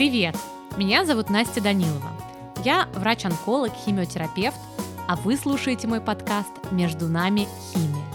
[0.00, 0.34] Привет!
[0.78, 2.10] Меня зовут Настя Данилова.
[2.64, 4.56] Я врач-онколог, химиотерапевт,
[5.06, 8.06] а вы слушаете мой подкаст «Между нами химия».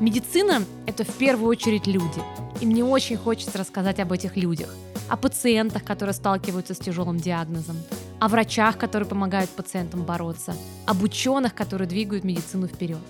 [0.00, 2.22] Медицина– это в первую очередь люди,
[2.62, 4.74] и мне очень хочется рассказать об этих людях,
[5.10, 7.76] о пациентах, которые сталкиваются с тяжелым диагнозом,
[8.20, 10.56] о врачах, которые помогают пациентам бороться,
[10.86, 13.02] об ученых, которые двигают медицину вперед.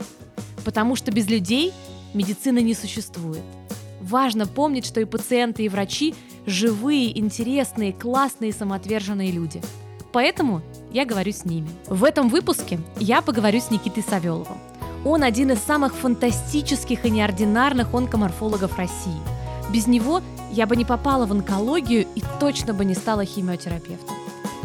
[0.65, 1.73] Потому что без людей
[2.15, 3.45] медицины не существует.
[4.01, 6.17] Важно помнить, что и пациенты, и врачи–
[6.49, 9.61] живые, интересные, классные, самоотверженные люди.
[10.13, 11.69] Поэтому я говорю с ними.
[11.87, 14.59] В этом выпуске я поговорю с Никитой Савеловым.
[15.05, 19.21] Он один из самых фантастических и неординарных онкоморфологов России.
[19.71, 24.17] Без него я бы не попала в онкологию и точно бы не стала химиотерапевтом.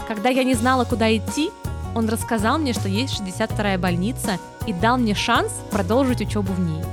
[0.08, 1.52] Когда я не знала, куда идти,
[1.94, 6.84] он рассказал мне, что есть 62-я больница и дал мне шанс продолжить учебу в ней.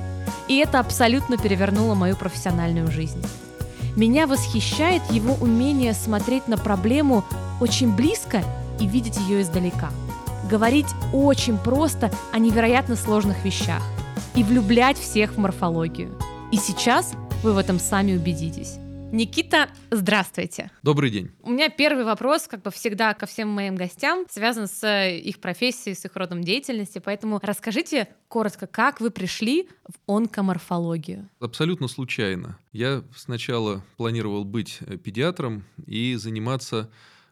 [0.48, 3.24] И это абсолютно перевернуло мою профессиональную жизнь.
[3.96, 7.24] Меня восхищает его умение смотреть на проблему
[7.60, 8.42] очень близко
[8.78, 9.90] и видеть ее издалека.
[10.50, 13.82] Говорить очень просто о невероятно сложных вещах
[14.34, 16.16] и влюблять всех в морфологию.
[16.50, 18.78] И сейчас вы в этом сами убедитесь.
[19.12, 20.70] Никита, здравствуйте.
[20.84, 21.32] Добрый день.
[21.42, 25.96] У меня первый вопрос, как бы всегда ко всем моим гостям, связан с их профессией,
[25.96, 27.00] с их родом деятельности.
[27.04, 31.28] Поэтому расскажите коротко, как вы пришли в онкоморфологию?
[31.40, 32.56] Абсолютно случайно.
[32.70, 36.88] Я сначала планировал быть э, педиатром и заниматься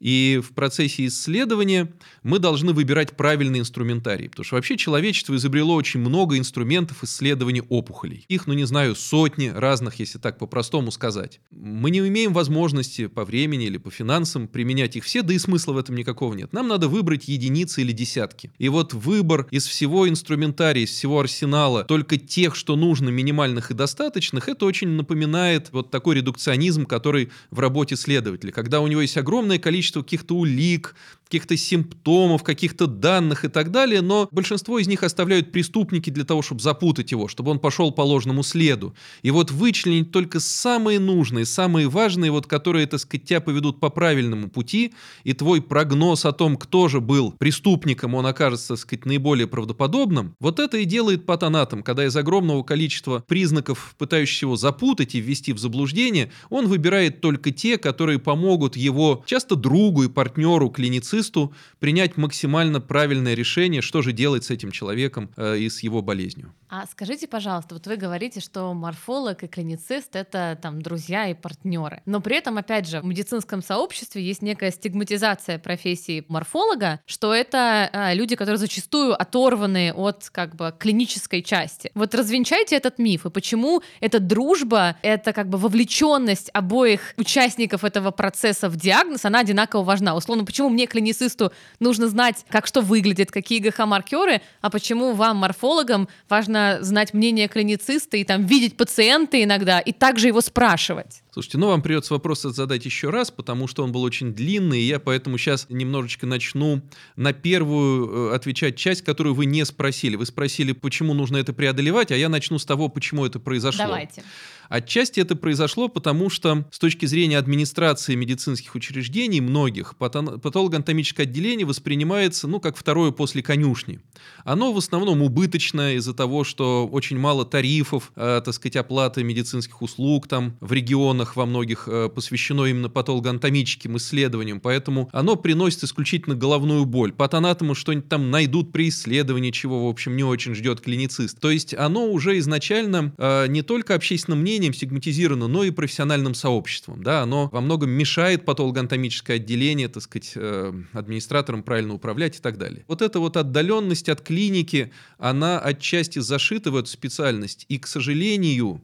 [0.05, 1.91] И в процессе исследования
[2.23, 4.29] мы должны выбирать правильный инструментарий.
[4.29, 8.27] Потому что вообще человечество изобрело очень много инструментов исследования опухолей.
[8.29, 11.41] Их, ну не знаю, сотни разных, если так по-простому сказать.
[11.51, 15.73] Мы не имеем возможности по времени или по финансам применять их все, да и смысла
[15.73, 16.53] в этом никакого нет.
[16.53, 18.53] Нам надо выбрать единицы или десятки.
[18.59, 23.75] И вот выбор из всего инструментария, из всего арсенала, только тех, что нужно, минимальных и
[23.75, 28.53] достаточных, это очень напоминает вот такой редукционизм, который в работе следователя.
[28.53, 30.95] Когда у него есть огромное количество количество каких-то улик,
[31.25, 36.43] каких-то симптомов, каких-то данных и так далее, но большинство из них оставляют преступники для того,
[36.43, 38.95] чтобы запутать его, чтобы он пошел по ложному следу.
[39.23, 43.91] И вот вычленить только самые нужные, самые важные, вот которые, так сказать, тебя поведут по
[43.91, 44.95] правильному пути,
[45.25, 50.35] и твой прогноз о том, кто же был преступником, он окажется, так сказать, наиболее правдоподобным,
[50.41, 55.53] вот это и делает патонатом, когда из огромного количества признаков, пытающихся его запутать и ввести
[55.53, 60.71] в заблуждение, он выбирает только те, которые помогут его часто другу и партнеру,
[61.15, 66.03] клиницисту принять максимально правильное решение, что же делать с этим человеком э, и с его
[66.03, 66.53] болезнью.
[66.69, 72.03] А скажите, пожалуйста, вот вы говорите, что морфолог и клиницист— это там друзья и партнеры.
[72.05, 77.89] Но при этом, опять же, в медицинском сообществе есть некая стигматизация профессии морфолога, что это
[77.93, 81.91] э, люди, которые зачастую оторваны от как бы клинической части.
[81.95, 88.11] Вот развенчайте этот миф, и почему эта дружба, это как бы вовлеченность обоих участников этого
[88.11, 90.17] процесса в диагноз, она одинаково важна.
[90.17, 96.09] Условно, почему мне, клиницисту, нужно знать, как что выглядит, какие ГХ-маркеры, а почему вам, морфологам,
[96.29, 101.23] важно знать мнение клинициста и там видеть пациента иногда, и также его спрашивать?
[101.31, 104.85] Слушайте, ну вам придется вопрос задать еще раз, потому что он был очень длинный, и
[104.85, 106.81] я поэтому сейчас немножечко начну
[107.17, 110.15] на первую э, отвечать часть, которую вы не спросили.
[110.15, 113.85] Вы спросили, почему нужно это преодолевать, а я начну с того, почему это произошло.
[113.85, 114.23] Давайте.
[114.69, 122.49] Отчасти это произошло, потому что с точки зрения администрации медицинских учреждений многих патологоанатомическое отделение воспринимается,
[122.49, 124.01] ну, как второе после конюшни.
[124.45, 129.83] Оно в основном убыточное из-за того, что очень мало тарифов, э, так сказать, оплаты медицинских
[129.83, 136.35] услуг там в регионах во многих э, посвящено именно патологоанатомическим исследованиям, поэтому оно приносит исключительно
[136.35, 137.13] головную боль.
[137.13, 141.39] Патанатому что-нибудь там найдут при исследовании, чего, в общем, не очень ждет клиницист.
[141.41, 146.35] То есть оно уже изначально э, не только общественным мнением, мнением стигматизировано, но и профессиональным
[146.35, 147.03] сообществом.
[147.03, 152.57] Да, оно во многом мешает патологоанатомическое отделение, так сказать, э, администраторам правильно управлять и так
[152.57, 152.85] далее.
[152.87, 157.67] Вот эта вот отдаленность от клиники, она отчасти зашита в эту специальность.
[157.69, 158.81] И, к сожалению,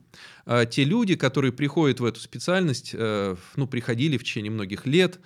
[0.47, 5.21] э, те люди, которые приходят в эту специальность, э, ну, приходили в течение многих лет,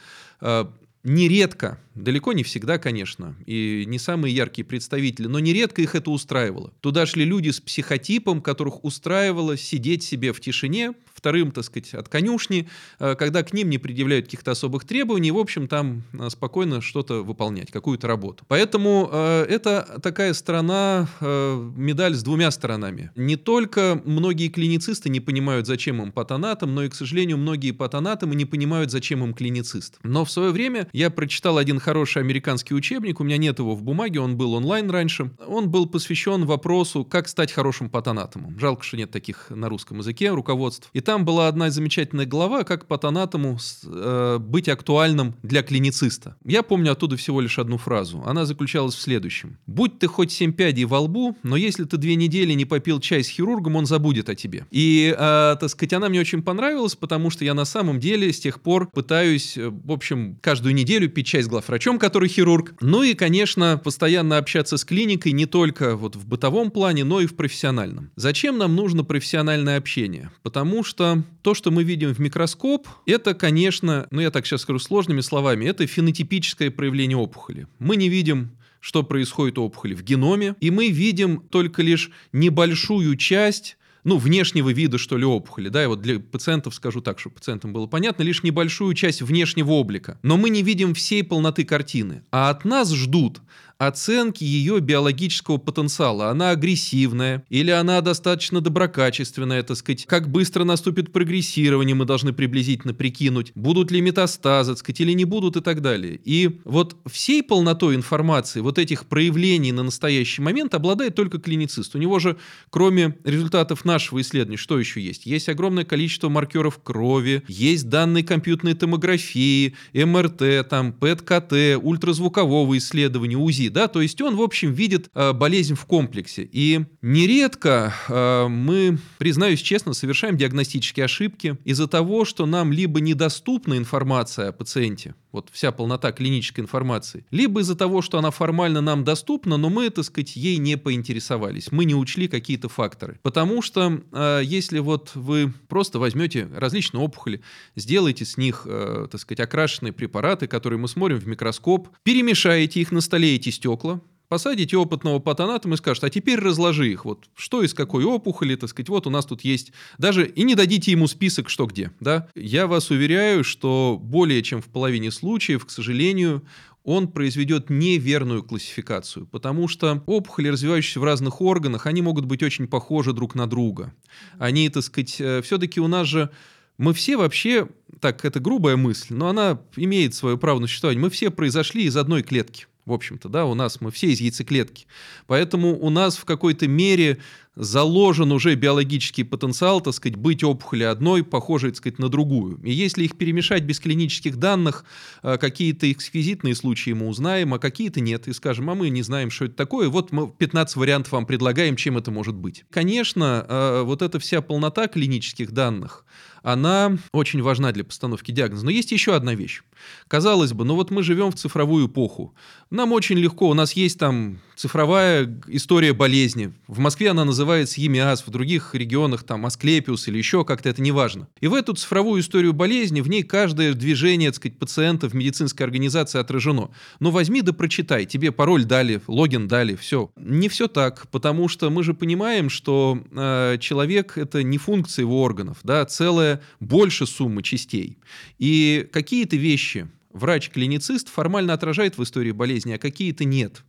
[1.05, 6.73] нередко, далеко не всегда, конечно, и не самые яркие представители, но нередко их это устраивало.
[6.81, 10.95] Туда шли люди с психотипом, которых устраивало сидеть себе в тишине,
[11.25, 15.39] вторым, так сказать, от конюшни, э, когда к ним не предъявляют каких-то особых требований, в
[15.39, 18.45] общем, там э, спокойно что-то выполнять, какую-то работу.
[18.47, 23.11] Поэтому э, это такая сторона, э, медаль с двумя сторонами.
[23.17, 28.35] Не только многие клиницисты не понимают, зачем им патонатом, но и, к сожалению, многие патонатомы
[28.35, 29.97] не понимают, зачем им клиницист.
[30.03, 33.83] Но в свое время я прочитал один хороший американский учебник, у меня нет его в
[33.83, 35.31] бумаге, он был онлайн раньше.
[35.47, 38.59] Он был посвящен вопросу, как стать хорошим патонатомом.
[38.59, 40.91] Жалко, что нет таких на русском языке руководств.
[40.93, 46.35] И там там была одна замечательная глава, как патонатому э, быть актуальным для клинициста.
[46.45, 48.25] Я помню оттуда всего лишь одну фразу.
[48.27, 49.59] Она заключалась в следующем.
[49.69, 53.23] «Будь ты хоть семь пядей во лбу, но если ты две недели не попил чай
[53.23, 54.67] с хирургом, он забудет о тебе».
[54.73, 58.41] И, э, так сказать, она мне очень понравилась, потому что я на самом деле с
[58.41, 62.75] тех пор пытаюсь, э, в общем, каждую неделю пить чай с главврачом, который хирург.
[62.81, 67.27] Ну и, конечно, постоянно общаться с клиникой не только вот в бытовом плане, но и
[67.27, 68.11] в профессиональном.
[68.17, 70.33] Зачем нам нужно профессиональное общение?
[70.43, 71.04] Потому что
[71.43, 75.67] то, что мы видим в микроскоп, это, конечно, ну я так сейчас скажу сложными словами,
[75.67, 77.67] это фенотипическое проявление опухоли.
[77.79, 78.51] Мы не видим
[78.85, 84.71] что происходит у опухоли в геноме, и мы видим только лишь небольшую часть ну, внешнего
[84.71, 88.23] вида, что ли, опухоли, да, и вот для пациентов скажу так, чтобы пациентам было понятно,
[88.23, 90.19] лишь небольшую часть внешнего облика.
[90.23, 93.41] Но мы не видим всей полноты картины, а от нас ждут
[93.79, 96.31] оценки ее биологического потенциала.
[96.31, 100.07] Она агрессивная или она достаточно доброкачественная, так сказать.
[100.07, 103.53] Как быстро наступит прогрессирование, мы должны приблизительно прикинуть.
[103.55, 106.21] Будут ли метастазы, так сказать, или не будут и так далее.
[106.25, 111.95] И вот всей полнотой информации, вот этих проявлений на настоящий момент обладает только клиницист.
[111.95, 112.37] У него же,
[112.71, 115.27] кроме результатов нашего исследования, что еще есть?
[115.27, 123.64] Есть огромное количество маркеров крови, есть данные компьютерной томографии, МРТ, там, ПЭТ-КТ, ультразвукового исследования, УЗИ
[123.69, 126.49] да, то есть он, в общем, видит э, болезнь в комплексе.
[126.51, 133.77] И нередко э, мы, признаюсь честно, совершаем диагностические ошибки из-за того, что нам либо недоступна
[133.77, 139.05] информация о пациенте, вот вся полнота клинической информации, либо из-за того, что она формально нам
[139.05, 143.19] доступна, но мы, так сказать, ей не поинтересовались, мы не учли какие-то факторы.
[143.23, 147.43] Потому что э, если вот вы просто возьмете различные опухоли,
[147.77, 152.93] сделаете с них, э, так сказать, окрашенные препараты, которые мы смотрим в микроскоп, перемешаете их
[152.93, 157.63] на столе, эти стекла, посадите опытного патонатом и скажете, а теперь разложи их, вот что
[157.63, 161.07] из какой опухоли, так сказать, вот у нас тут есть, даже и не дадите ему
[161.07, 162.29] список, что где, да.
[162.35, 166.45] Я вас уверяю, что более чем в половине случаев, к сожалению,
[166.85, 172.69] он произведет неверную классификацию, потому что опухоли, развивающиеся в разных органах, они могут быть очень
[172.69, 173.95] похожи друг на друга.
[174.39, 176.31] Они, так сказать, э, все-таки у нас же
[176.77, 177.69] мы все вообще,
[178.01, 181.97] так, это грубая мысль, но она имеет свое право на существование, мы все произошли из
[181.97, 184.87] одной клетки в общем-то, да, у нас мы все из яйцеклетки.
[185.27, 187.19] Поэтому у нас в какой-то мере
[187.57, 192.61] заложен уже биологический потенциал, так сказать, быть опухоли одной, похожей, так сказать, на другую.
[192.65, 194.85] И если их перемешать без клинических данных,
[195.23, 198.29] э, какие-то эксquisитные случаи мы узнаем, а какие-то нет.
[198.29, 201.77] И скажем, а мы не знаем, что это такое, вот мы 15 вариантов вам предлагаем,
[201.77, 202.65] чем это может быть.
[202.71, 206.05] Конечно, э, вот эта вся полнота клинических данных,
[206.45, 208.67] она очень важна для постановки диагноза.
[208.67, 209.63] Но есть еще одна вещь.
[210.09, 212.35] Казалось бы, ну вот мы живем в цифровую эпоху.
[212.71, 216.53] Нам очень легко, у нас есть там цифровая история болезни.
[216.69, 220.93] В Москве она называется ЕМИАС, в других регионах там Асклепиус или еще как-то, это не
[220.93, 221.29] важно.
[221.41, 225.65] И в эту цифровую историю болезни, в ней каждое движение, так сказать, пациента в медицинской
[225.65, 226.71] организации отражено.
[227.01, 230.11] Но возьми да прочитай, тебе пароль дали, логин дали, все.
[230.17, 235.23] Не все так, потому что мы же понимаем, что э, человек это не функция его
[235.23, 237.99] органов, да, целая больше суммы частей.
[238.39, 243.65] И какие-то вещи врач-клиницист формально отражает в истории болезни, а какие-то нет.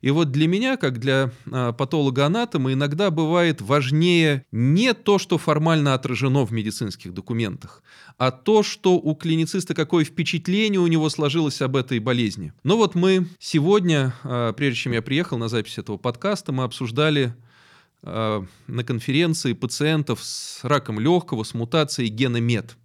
[0.00, 5.94] И вот для меня, как для а, патолога-анатома, иногда бывает важнее не то, что формально
[5.94, 7.82] отражено в медицинских документах,
[8.18, 12.52] а то, что у клинициста какое впечатление у него сложилось об этой болезни.
[12.64, 17.34] Но вот мы сегодня, а, прежде чем я приехал на запись этого подкаста, мы обсуждали
[18.02, 22.76] а, на конференции пациентов с раком легкого с мутацией гена МЕД.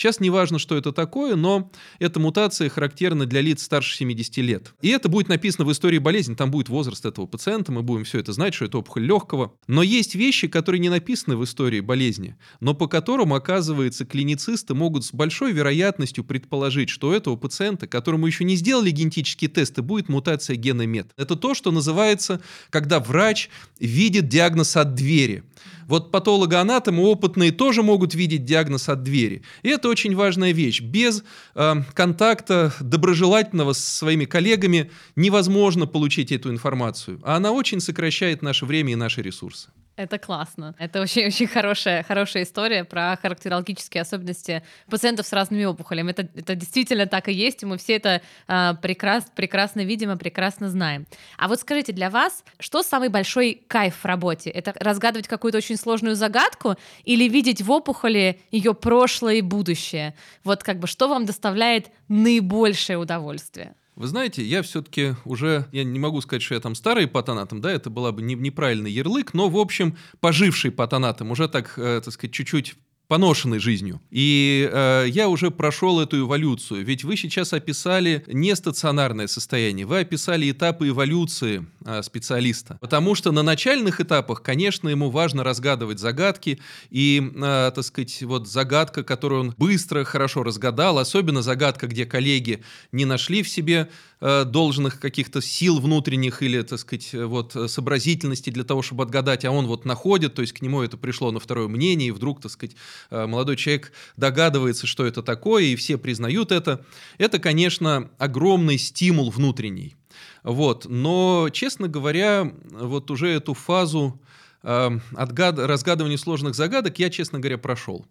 [0.00, 4.72] Сейчас не важно, что это такое, но эта мутация характерна для лиц старше 70 лет.
[4.80, 8.18] И это будет написано в истории болезни, там будет возраст этого пациента, мы будем все
[8.18, 9.52] это знать, что это опухоль легкого.
[9.66, 15.04] Но есть вещи, которые не написаны в истории болезни, но по которым, оказывается, клиницисты могут
[15.04, 20.08] с большой вероятностью предположить, что у этого пациента, которому еще не сделали генетические тесты, будет
[20.08, 21.12] мутация гена МЕД.
[21.18, 22.40] Это то, что называется,
[22.70, 25.44] когда врач видит диагноз от двери.
[25.90, 29.42] Вот патологоанатомы опытные тоже могут видеть диагноз от двери.
[29.64, 30.80] И это очень важная вещь.
[30.80, 31.24] Без
[31.56, 37.18] э, контакта доброжелательного с своими коллегами невозможно получить эту информацию.
[37.24, 39.70] А она очень сокращает наше время и наши ресурсы.
[40.00, 40.74] Это классно.
[40.78, 46.12] Это очень-очень хорошая, хорошая история про характерологические особенности пациентов с разными опухолями.
[46.12, 50.16] Это, это действительно так и есть, и мы все это а, прекрас, прекрасно видим и
[50.16, 51.06] прекрасно знаем.
[51.36, 54.48] А вот скажите, для вас, что самый большой кайф в работе?
[54.48, 60.14] Это разгадывать какую-то очень сложную загадку или видеть в опухоли ее прошлое и будущее?
[60.44, 63.74] Вот как бы что вам доставляет наибольшее удовольствие?
[64.00, 67.70] Вы знаете, я все-таки уже, я не могу сказать, что я там старый патонатом, да,
[67.70, 72.14] это была бы не, неправильный ярлык, но, в общем, поживший патонатом, уже так, э, так
[72.14, 72.76] сказать, чуть-чуть
[73.10, 74.00] поношенной жизнью.
[74.12, 76.84] И э, я уже прошел эту эволюцию.
[76.84, 82.78] Ведь вы сейчас описали не стационарное состояние, вы описали этапы эволюции э, специалиста.
[82.80, 86.60] Потому что на начальных этапах, конечно, ему важно разгадывать загадки.
[86.90, 92.62] И, э, так сказать, вот загадка, которую он быстро, хорошо разгадал, особенно загадка, где коллеги
[92.92, 93.90] не нашли в себе
[94.20, 99.66] должных каких-то сил внутренних или, так сказать, вот сообразительности для того, чтобы отгадать, а он
[99.66, 102.76] вот находит, то есть к нему это пришло на второе мнение, и вдруг, так сказать,
[103.10, 106.84] Э, молодой человек догадывается, что это такое, и все признают это.
[107.18, 109.96] Это, конечно, огромный стимул внутренний.
[110.42, 110.86] Вот.
[110.88, 114.20] Но, честно говоря, вот уже эту фазу
[114.62, 115.58] э, отгад...
[115.58, 118.06] разгадывания сложных загадок я, честно говоря, прошел.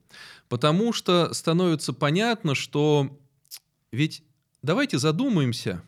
[0.48, 3.18] Потому что становится понятно, что
[3.92, 4.24] ведь
[4.62, 5.82] давайте задумаемся,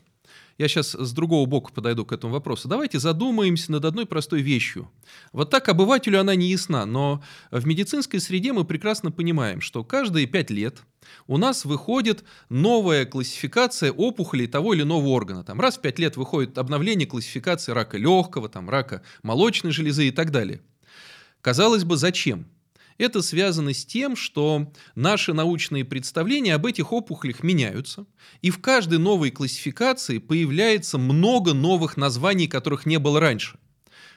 [0.58, 2.68] я сейчас с другого бока подойду к этому вопросу.
[2.68, 4.90] Давайте задумаемся над одной простой вещью.
[5.32, 10.26] Вот так обывателю она не ясна, но в медицинской среде мы прекрасно понимаем, что каждые
[10.26, 10.82] пять лет
[11.26, 15.44] у нас выходит новая классификация опухолей того или иного органа.
[15.44, 20.10] Там раз в пять лет выходит обновление классификации рака легкого, там, рака молочной железы и
[20.10, 20.62] так далее.
[21.40, 22.46] Казалось бы, зачем?
[22.98, 28.06] Это связано с тем, что наши научные представления об этих опухолях меняются,
[28.40, 33.58] и в каждой новой классификации появляется много новых названий, которых не было раньше.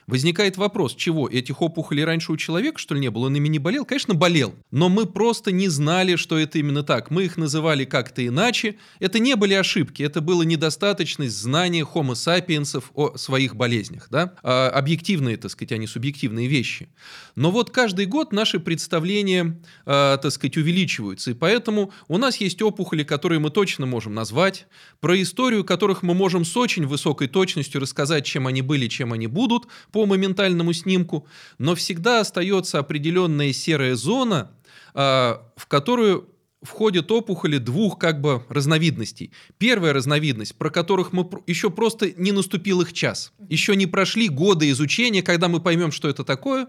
[0.06, 3.26] Возникает вопрос, чего, этих опухолей раньше у человека, что ли, не было?
[3.26, 3.84] Он ими не болел?
[3.84, 4.54] Конечно, болел.
[4.70, 7.10] Но мы просто не знали, что это именно так.
[7.10, 8.76] Мы их называли как-то иначе.
[9.00, 14.06] Это не были ошибки, это было недостаточность знания homo sapiens о своих болезнях.
[14.08, 14.34] Да?
[14.44, 16.88] А, объективные, так сказать, а не субъективные вещи.
[17.34, 21.32] Но вот каждый год наши представления, а, так сказать, увеличиваются.
[21.32, 24.68] И поэтому у нас есть опухоли, которые мы точно можем назвать,
[25.00, 29.26] про историю которых мы можем с очень высокой точностью рассказать, чем они были, чем они
[29.26, 31.26] будут, по моментальному снимку,
[31.56, 34.50] но всегда остается определенная серая зона,
[34.92, 36.28] а, в которую
[36.66, 39.32] входят опухоли двух как бы разновидностей.
[39.56, 43.32] Первая разновидность, про которых мы еще просто не наступил их час.
[43.48, 46.68] Еще не прошли годы изучения, когда мы поймем, что это такое.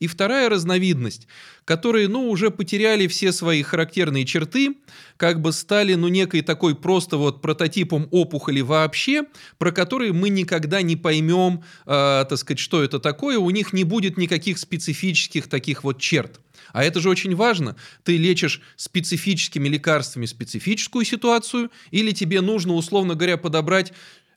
[0.00, 1.28] И вторая разновидность,
[1.64, 4.76] которые, ну, уже потеряли все свои характерные черты,
[5.16, 9.24] как бы стали, ну, некой такой просто вот прототипом опухоли вообще,
[9.58, 13.84] про которые мы никогда не поймем, э, так сказать, что это такое, у них не
[13.84, 16.40] будет никаких специфических таких вот черт.
[16.74, 17.76] А это же очень важно.
[18.02, 23.92] Ты лечишь специфическими лекарствами специфическую ситуацию, или тебе нужно, условно говоря, подобрать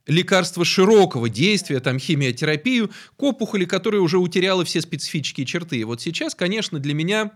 [0.05, 5.77] лекарство широкого действия, там химиотерапию, к опухоли, которая уже утеряла все специфические черты.
[5.77, 7.31] И вот сейчас, конечно, для меня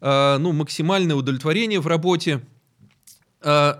[0.00, 2.40] э, ну, максимальное удовлетворение в работе
[3.42, 3.74] э,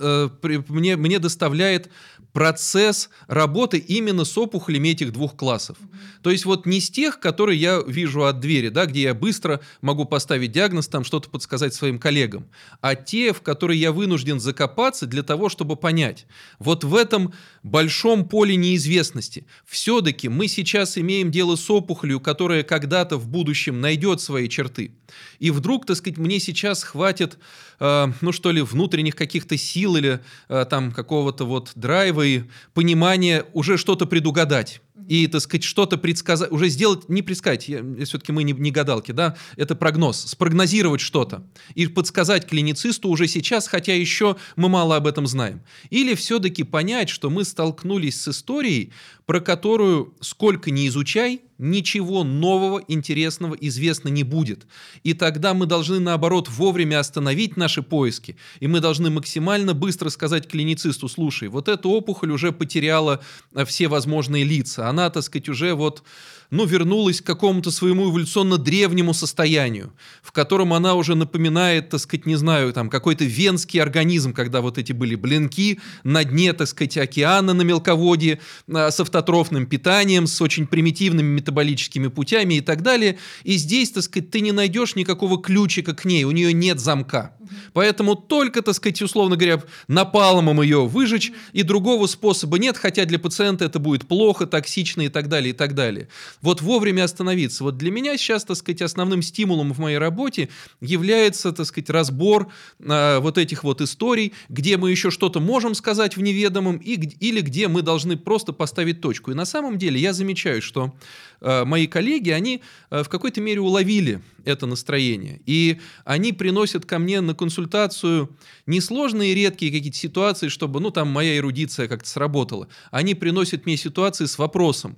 [0.00, 0.28] э,
[0.68, 1.90] мне, мне доставляет
[2.32, 5.76] процесс работы именно с опухолями этих двух классов.
[6.22, 9.60] То есть вот не с тех, которые я вижу от двери, да, где я быстро
[9.80, 12.46] могу поставить диагноз, там что-то подсказать своим коллегам,
[12.80, 16.26] а те, в которые я вынужден закопаться для того, чтобы понять.
[16.58, 23.16] Вот в этом большом поле неизвестности все-таки мы сейчас имеем дело с опухолью, которая когда-то
[23.16, 24.92] в будущем найдет свои черты.
[25.38, 27.38] И вдруг, так сказать, мне сейчас хватит,
[27.80, 32.42] э, ну что ли, внутренних каких-то сил или э, там какого-то вот драйва и
[32.74, 38.42] понимания уже что-то предугадать и, так сказать, что-то предсказать, уже сделать, не предсказать, все-таки мы
[38.42, 44.36] не, не гадалки, да, это прогноз, спрогнозировать что-то и подсказать клиницисту уже сейчас, хотя еще
[44.56, 45.62] мы мало об этом знаем.
[45.90, 48.92] Или все-таки понять, что мы столкнулись с историей,
[49.26, 54.66] про которую сколько ни изучай, ничего нового, интересного известно не будет.
[55.04, 60.48] И тогда мы должны, наоборот, вовремя остановить наши поиски, и мы должны максимально быстро сказать
[60.48, 63.20] клиницисту, слушай, вот эта опухоль уже потеряла
[63.54, 66.02] э, все возможные лица, она, так сказать, уже вот
[66.50, 72.26] ну, вернулась к какому-то своему эволюционно древнему состоянию, в котором она уже напоминает, так сказать,
[72.26, 76.96] не знаю, там, какой-то венский организм, когда вот эти были блинки на дне, так сказать,
[76.96, 78.40] океана на мелководье
[78.72, 83.18] а, с автотрофным питанием, с очень примитивными метаболическими путями и так далее.
[83.44, 87.36] И здесь, так сказать, ты не найдешь никакого ключика к ней, у нее нет замка.
[87.72, 93.18] Поэтому только, так сказать, условно говоря, напалмом ее выжечь, и другого способа нет, хотя для
[93.18, 96.08] пациента это будет плохо, токсично и так далее, и так далее.
[96.42, 97.64] Вот вовремя остановиться.
[97.64, 100.48] Вот для меня сейчас, так сказать, основным стимулом в моей работе
[100.80, 106.16] является, так сказать, разбор э, вот этих вот историй, где мы еще что-то можем сказать
[106.16, 109.30] в неведомом, и, или где мы должны просто поставить точку.
[109.30, 110.94] И на самом деле я замечаю, что
[111.40, 115.40] э, мои коллеги, они э, в какой-то мере уловили это настроение.
[115.46, 118.34] И они приносят ко мне на консультацию
[118.66, 122.68] несложные редкие какие-то ситуации, чтобы, ну, там моя эрудиция как-то сработала.
[122.90, 124.96] Они приносят мне ситуации с вопросом,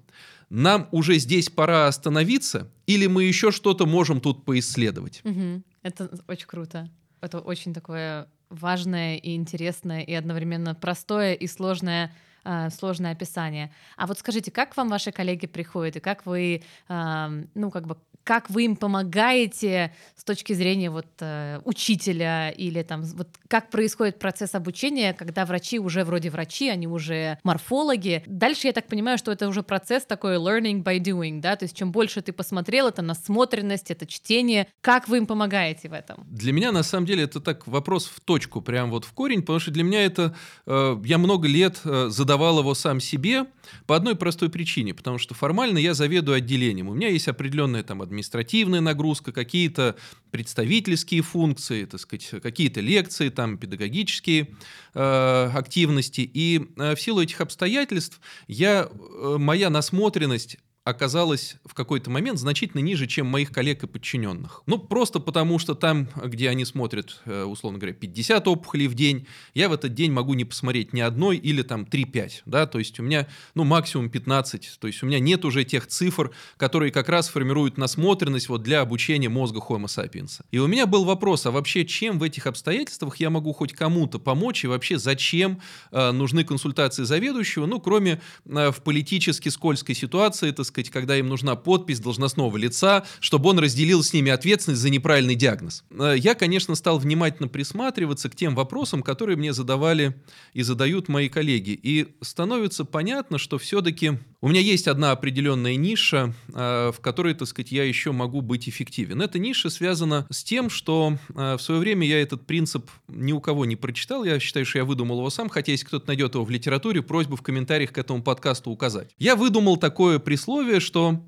[0.53, 5.23] нам уже здесь пора остановиться, или мы еще что-то можем тут поисследовать.
[5.25, 5.63] Угу.
[5.83, 6.91] Это очень круто.
[7.23, 12.13] Это очень такое важное и интересное, и одновременно простое и сложное
[12.45, 13.73] э, сложное описание.
[13.97, 17.97] А вот скажите, как вам ваши коллеги приходят, и как вы, э, ну, как бы,
[18.25, 24.19] как вы им помогаете с точки зрения вот э, учителя или там вот как происходит
[24.19, 28.23] процесс обучения, когда врачи уже вроде врачи, они уже морфологи.
[28.27, 31.77] Дальше я так понимаю, что это уже процесс такой learning by doing, да, то есть
[31.77, 34.69] чем больше ты посмотрел, это насмотренность, это чтение.
[34.81, 36.27] Как вы им помогаете в этом?
[36.31, 39.59] Для меня на самом деле это так вопрос в точку, прям вот в корень, потому
[39.59, 40.35] что для меня это
[40.67, 43.47] э, я много лет э, задавал его сам себе
[43.87, 48.03] по одной простой причине, потому что формально я заведую отделением, у меня есть определенная там
[48.13, 49.97] административная нагрузка, какие-то
[50.31, 54.49] представительские функции, так сказать, какие-то лекции, там, педагогические
[54.95, 56.21] э, активности.
[56.21, 62.81] И э, в силу этих обстоятельств я, э, моя насмотренность оказалась в какой-то момент значительно
[62.81, 64.63] ниже, чем моих коллег и подчиненных.
[64.67, 69.27] Ну, просто потому что там, где они смотрят, э, условно говоря, 50 опухолей в день,
[69.55, 72.99] я в этот день могу не посмотреть ни одной или там 3-5, да, то есть
[72.99, 77.09] у меня, ну, максимум 15, то есть у меня нет уже тех цифр, которые как
[77.09, 80.41] раз формируют насмотренность вот для обучения мозга Homo sapiens.
[80.51, 84.19] И у меня был вопрос, а вообще чем в этих обстоятельствах я могу хоть кому-то
[84.19, 85.61] помочь и вообще зачем
[85.93, 91.29] э, нужны консультации заведующего, ну, кроме э, в политически скользкой ситуации, это сказать, когда им
[91.29, 95.85] нужна подпись должностного лица, чтобы он разделил с ними ответственность за неправильный диагноз.
[95.91, 100.21] Э, я, конечно, стал внимательно присматриваться к тем вопросам, которые мне задавали
[100.55, 101.79] и задают мои коллеги.
[101.83, 107.47] И становится понятно, что все-таки у меня есть одна определенная ниша, э, в которой, так
[107.47, 109.23] сказать, я еще могу быть эффективен.
[109.23, 113.41] Эта ниша связана с тем, что э, в свое время я этот принцип ни у
[113.41, 114.25] кого не прочитал.
[114.25, 117.37] Я считаю, что я выдумал его сам, хотя если кто-то найдет его в литературе, просьбу
[117.37, 119.15] в комментариях к этому подкасту указать.
[119.17, 121.25] Я выдумал такое присловие, что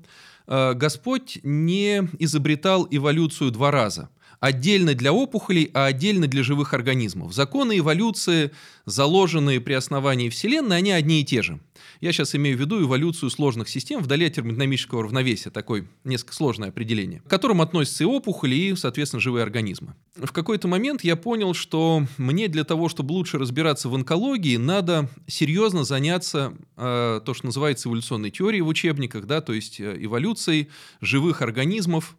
[0.47, 4.09] э, Господь не изобретал эволюцию два раза.
[4.39, 7.33] Отдельно для опухолей, а отдельно для живых организмов.
[7.33, 8.51] Законы эволюции,
[8.85, 11.59] заложенные при основании Вселенной, они одни и те же.
[12.01, 16.69] Я сейчас имею в виду эволюцию сложных систем вдали от термодинамического равновесия, такое несколько сложное
[16.69, 19.95] определение, к которым относятся и опухоли, и, соответственно, живые организмы.
[20.15, 25.09] В какой-то момент я понял, что мне для того, чтобы лучше разбираться в онкологии, надо
[25.27, 30.69] серьезно заняться э, то, что называется эволюционной теорией в учебниках, да, то есть э, эволюцией
[31.01, 32.15] живых организмов,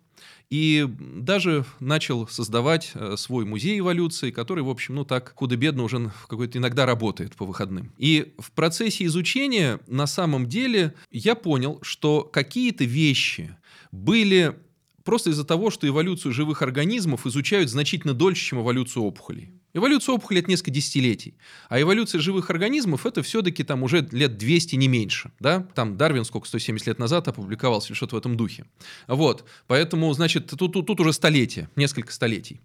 [0.51, 5.99] и даже начал создавать э, свой музей эволюции, который, в общем, ну так худо-бедно уже
[5.99, 7.93] в какой-то иногда работает по выходным.
[7.99, 13.57] И в процессе изучения на самом деле я понял, что какие-то вещи
[13.91, 14.57] были
[15.05, 19.53] просто из-за того, что эволюцию живых организмов изучают значительно дольше, чем эволюцию опухолей.
[19.77, 21.35] Эволюция опухоли– это несколько десятилетий.
[21.69, 25.33] А эволюция живых организмов– это все-таки там уже лет 200, не меньше.
[25.39, 25.69] Да?
[25.75, 28.65] Там Дарвин сколько, 170 лет назад опубликовался или что-то в этом духе.
[29.07, 29.45] Вот.
[29.67, 32.59] Поэтому, значит, тут, тут, тут уже столетие, несколько столетий.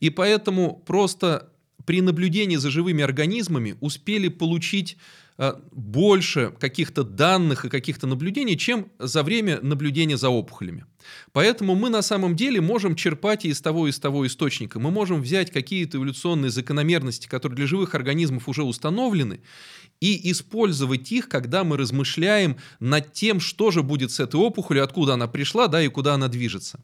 [0.00, 1.52] И поэтому просто
[1.84, 4.96] при наблюдении за живыми организмами успели получить
[5.72, 10.86] больше каких-то данных и каких-то наблюдений, чем за время наблюдения за опухолями.
[11.32, 14.80] Поэтому мы на самом деле можем черпать из того, и из того источника.
[14.80, 19.40] Мы можем взять какие-то эволюционные закономерности, которые для живых организмов уже установлены,
[20.00, 25.14] и использовать их, когда мы размышляем над тем, что же будет с этой опухолью, откуда
[25.14, 26.80] она пришла, да, и куда она движется.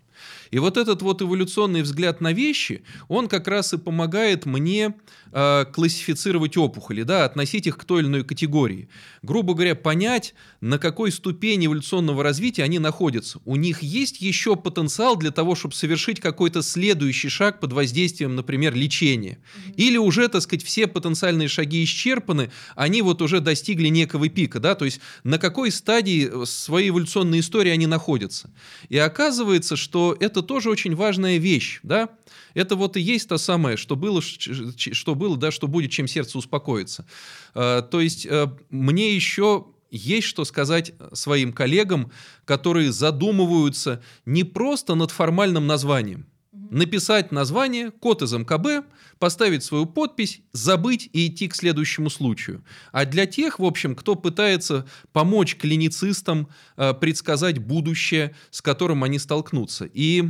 [0.51, 4.95] И вот этот вот эволюционный взгляд на вещи, он как раз и помогает мне
[5.33, 8.89] э, классифицировать опухоли, да, относить их к той или иной категории.
[9.23, 13.41] Грубо говоря, понять, на какой ступени эволюционного развития они находятся.
[13.45, 18.75] У них есть еще потенциал для того, чтобы совершить какой-то следующий шаг под воздействием, например,
[18.75, 19.39] лечения.
[19.77, 24.75] Или уже, так сказать, все потенциальные шаги исчерпаны, они вот уже достигли некого пика, да,
[24.75, 28.51] то есть на какой стадии своей эволюционной истории они находятся.
[28.89, 32.09] И оказывается, что это тоже очень важная вещь, да,
[32.55, 36.39] это вот и есть то самое, что было, что было, да, что будет, чем сердце
[36.39, 37.07] успокоится.
[37.55, 42.11] А, то есть э, мне еще есть что сказать своим коллегам,
[42.45, 46.27] которые задумываются не просто над формальным названием.
[46.73, 48.87] Написать название, код из МКБ,
[49.19, 52.65] поставить свою подпись, забыть и идти к следующему случаю.
[52.93, 59.19] А для тех, в общем, кто пытается помочь клиницистам э, предсказать будущее, с которым они
[59.19, 59.85] столкнутся.
[59.93, 60.25] И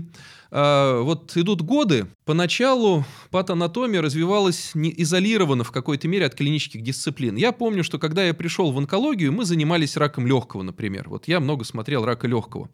[0.52, 7.36] вот идут годы, поначалу патанатомия развивалась не изолированно в какой-то мере от клинических дисциплин.
[7.36, 11.08] Я помню, что когда я пришел в онкологию, мы занимались раком легкого, например.
[11.08, 12.68] Вот я много смотрел рака легкого.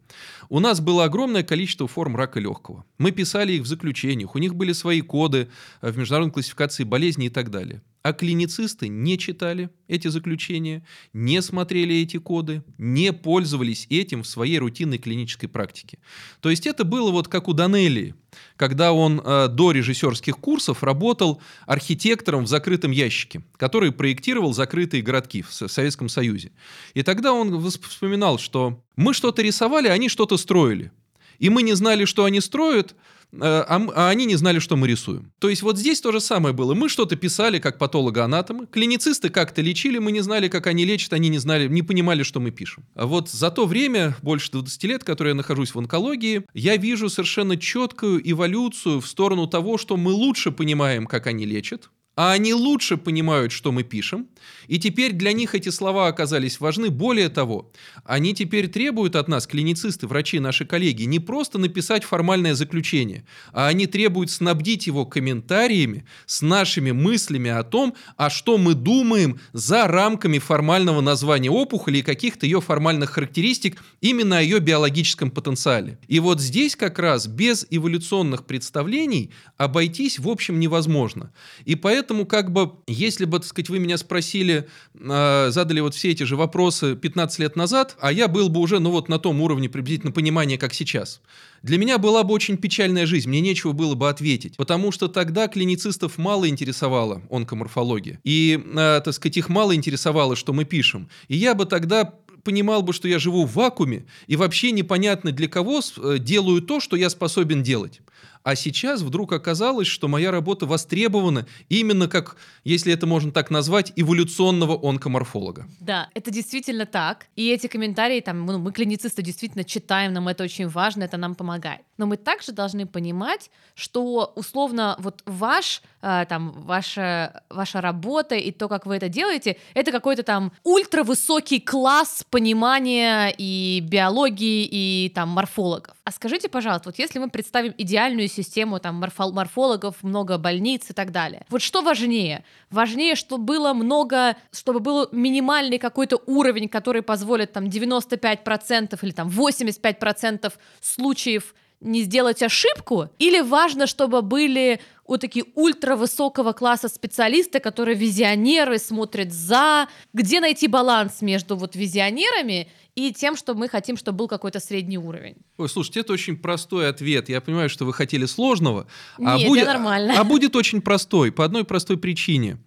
[0.49, 2.83] У нас было огромное количество форм рака легкого.
[2.97, 5.47] Мы писали их в заключениях, у них были свои коды
[5.81, 7.81] в международной классификации болезней и так далее.
[8.01, 14.57] А клиницисты не читали эти заключения, не смотрели эти коды, не пользовались этим в своей
[14.57, 15.99] рутинной клинической практике.
[16.39, 18.15] То есть это было вот как у Данелли,
[18.55, 25.41] когда он э, до режиссерских курсов работал архитектором в закрытом ящике, который проектировал закрытые городки
[25.41, 26.53] в Советском Союзе.
[26.93, 30.93] И тогда он вспоминал, что мы что-то рисовали, они что-то строили.
[31.39, 32.95] И мы не знали, что они строят,
[33.37, 35.31] а, а они не знали, что мы рисуем.
[35.39, 36.73] То есть вот здесь то же самое было.
[36.73, 41.29] Мы что-то писали, как патологоанатомы, клиницисты как-то лечили, мы не знали, как они лечат, они
[41.29, 42.85] не знали, не понимали, что мы пишем.
[42.95, 47.09] А вот за то время, больше 20 лет, которое я нахожусь в онкологии, я вижу
[47.09, 52.53] совершенно четкую эволюцию в сторону того, что мы лучше понимаем, как они лечат, а они
[52.53, 54.27] лучше понимают, что мы пишем,
[54.67, 56.89] и теперь для них эти слова оказались важны.
[56.89, 57.71] Более того,
[58.03, 63.67] они теперь требуют от нас, клиницисты, врачи, наши коллеги, не просто написать формальное заключение, а
[63.67, 69.87] они требуют снабдить его комментариями с нашими мыслями о том, а что мы думаем за
[69.87, 75.97] рамками формального названия опухоли и каких-то ее формальных характеристик именно о ее биологическом потенциале.
[76.09, 81.31] И вот здесь как раз без эволюционных представлений обойтись в общем невозможно.
[81.63, 85.93] И поэтому поэтому как бы, если бы, так сказать, вы меня спросили, э, задали вот
[85.93, 89.19] все эти же вопросы 15 лет назад, а я был бы уже, ну вот на
[89.19, 91.21] том уровне приблизительно понимания, как сейчас,
[91.61, 95.47] для меня была бы очень печальная жизнь, мне нечего было бы ответить, потому что тогда
[95.47, 101.09] клиницистов мало интересовала онкоморфология, и, э, так сказать, их мало интересовало, что мы пишем.
[101.27, 105.47] И я бы тогда понимал бы, что я живу в вакууме и вообще непонятно для
[105.47, 108.01] кого э, делаю то, что я способен делать.
[108.43, 113.91] А сейчас вдруг оказалось, что моя работа востребована именно как, если это можно так назвать,
[113.95, 115.67] эволюционного онкоморфолога.
[115.79, 117.27] Да, это действительно так.
[117.35, 121.35] И эти комментарии, там, ну, мы клиницисты действительно читаем, нам это очень важно, это нам
[121.35, 121.81] помогает.
[121.97, 128.51] Но мы также должны понимать, что условно вот ваш, э, там, ваша, ваша работа и
[128.51, 135.29] то, как вы это делаете, это какой-то там ультравысокий класс понимания и биологии, и там
[135.29, 135.95] морфологов.
[136.09, 140.93] А скажите, пожалуйста, вот если мы представим идеальную систему там морфо морфологов, много больниц и
[140.93, 141.45] так далее.
[141.49, 142.43] Вот что важнее?
[142.71, 149.29] Важнее, чтобы было много, чтобы был минимальный какой-то уровень, который позволит там 95% или там
[149.29, 153.09] 85% случаев не сделать ошибку?
[153.19, 159.87] Или важно, чтобы были вот такие ультравысокого класса специалисты, которые визионеры, смотрят за...
[160.13, 164.97] Где найти баланс между вот визионерами и тем, что мы хотим, чтобы был какой-то средний
[164.97, 165.35] уровень?
[165.57, 167.29] Ой, слушайте, это очень простой ответ.
[167.29, 168.87] Я понимаю, что вы хотели сложного.
[169.17, 170.15] А Нет, а будет, нормально.
[170.17, 172.57] А будет очень простой, по одной простой причине.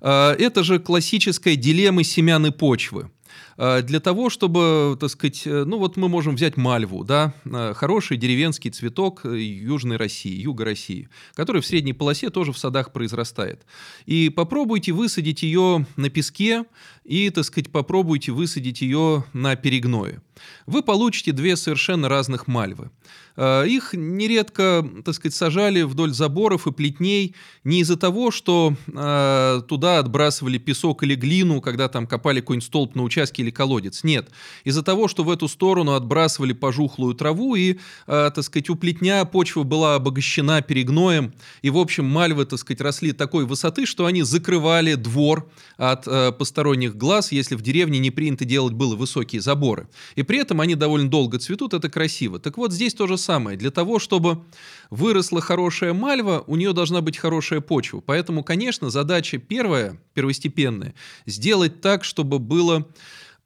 [0.00, 3.10] А, это же классическая дилемма семян и почвы.
[3.56, 7.74] А, для того, чтобы, так сказать, э, ну вот мы можем взять мальву, да, а,
[7.74, 12.92] хороший деревенский цветок э, Южной России, Юга России, который в средней полосе тоже в садах
[12.92, 13.64] произрастает.
[14.04, 16.64] И попробуйте высадить ее на песке
[17.04, 20.22] и, так сказать, попробуйте высадить ее на перегное.
[20.66, 22.90] Вы получите две совершенно разных мальвы.
[23.36, 29.62] А, их нередко, так сказать, сажали вдоль заборов и плетней не из-за того, что э,
[29.68, 34.04] туда отбрасывали песок или глину, когда там копали какой-нибудь столб на участке или колодец.
[34.04, 34.30] Нет.
[34.64, 37.74] Из-за того, что в эту сторону отбрасывали пожухлую траву и,
[38.06, 41.34] э, так сказать, у плетня почва была обогащена перегноем.
[41.62, 46.32] И, в общем, мальвы, так сказать, росли такой высоты, что они закрывали двор от э,
[46.32, 49.88] посторонних глаз, если в деревне не принято делать было высокие заборы.
[50.14, 52.38] И при этом они довольно долго цветут, это красиво.
[52.38, 53.56] Так вот, здесь то же самое.
[53.56, 54.44] Для того, чтобы
[54.90, 58.00] выросла хорошая мальва, у нее должна быть хорошая почва.
[58.00, 60.94] Поэтому, конечно, задача первая, первостепенная,
[61.26, 62.86] сделать так, чтобы было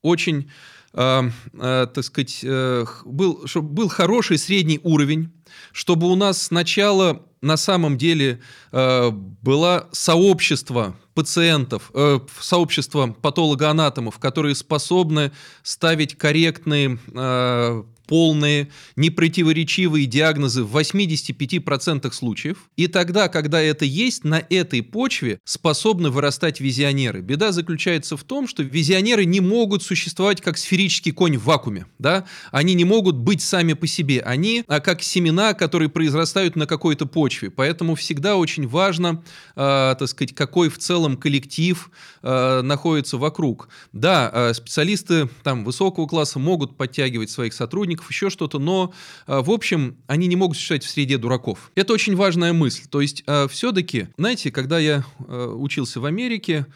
[0.02, 0.50] очень,
[0.94, 5.30] э, э, так сказать, э, был, чтобы был хороший средний уровень,
[5.72, 8.40] чтобы у нас сначала на самом деле
[8.72, 15.32] э, было сообщество пациентов, э, сообщество патологоанатомов, которые способны
[15.62, 22.68] ставить корректные э, полные, непротиворечивые диагнозы в 85% случаев.
[22.76, 27.20] И тогда, когда это есть, на этой почве способны вырастать визионеры.
[27.20, 31.86] Беда заключается в том, что визионеры не могут существовать как сферический конь в вакууме.
[32.00, 32.24] Да?
[32.50, 34.22] Они не могут быть сами по себе.
[34.22, 37.48] Они а как семена, которые произрастают на какой-то почве.
[37.50, 39.22] Поэтому всегда очень важно,
[39.54, 41.92] э, так сказать, какой в целом коллектив
[42.22, 43.68] э, находится вокруг.
[43.92, 48.92] Да, э, специалисты там высокого класса могут подтягивать своих сотрудников, художников, еще что-то, но,
[49.26, 51.70] а, в общем, они не могут существовать в среде дураков.
[51.74, 52.82] Это очень важная мысль.
[52.88, 56.66] То есть, а, все-таки, знаете, когда я а, учился в Америке,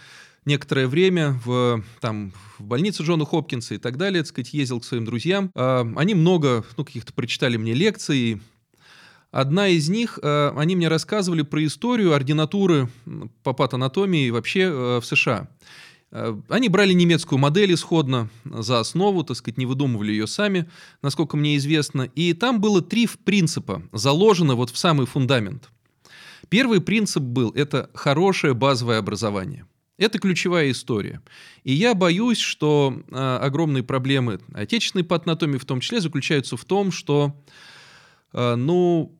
[0.45, 4.85] некоторое время в, там, в больнице Джона Хопкинса и так далее, так сказать, ездил к
[4.85, 5.51] своим друзьям.
[5.55, 8.43] Они много, ну, каких-то прочитали мне лекций,
[9.31, 12.89] Одна из них, э, они мне рассказывали про историю ординатуры
[13.43, 15.49] по патанатомии вообще э, в США.
[16.15, 20.71] Э, они брали немецкую модель исходно за основу, так сказать, не выдумывали ее сами,
[21.03, 22.03] насколько мне известно.
[22.03, 25.71] И там было три принципа, заложено вот в самый фундамент.
[26.49, 29.67] Первый принцип был– это хорошее базовое образование.
[29.97, 31.21] Это ключевая история.
[31.65, 36.93] И я боюсь, что э, огромные проблемы отечественной патанатомии в том числе заключаются в том,
[36.93, 37.35] что,
[38.33, 39.17] э, ну,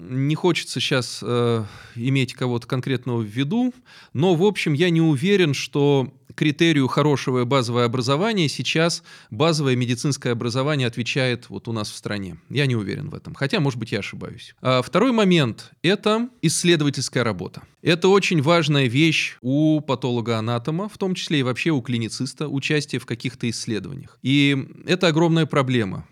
[0.00, 3.72] не хочется сейчас э, иметь кого-то конкретного в виду,
[4.12, 10.88] но, в общем, я не уверен, что критерию хорошего базовое образование сейчас базовое медицинское образование
[10.88, 12.38] отвечает вот у нас в стране.
[12.50, 14.54] Я не уверен в этом, хотя, может быть, я ошибаюсь.
[14.60, 17.62] А второй момент– это исследовательская работа.
[17.80, 23.06] Это очень важная вещь у патолога-анатома, в том числе и вообще у клинициста, участие в
[23.06, 24.18] каких-то исследованиях.
[24.22, 26.06] И это огромная проблема.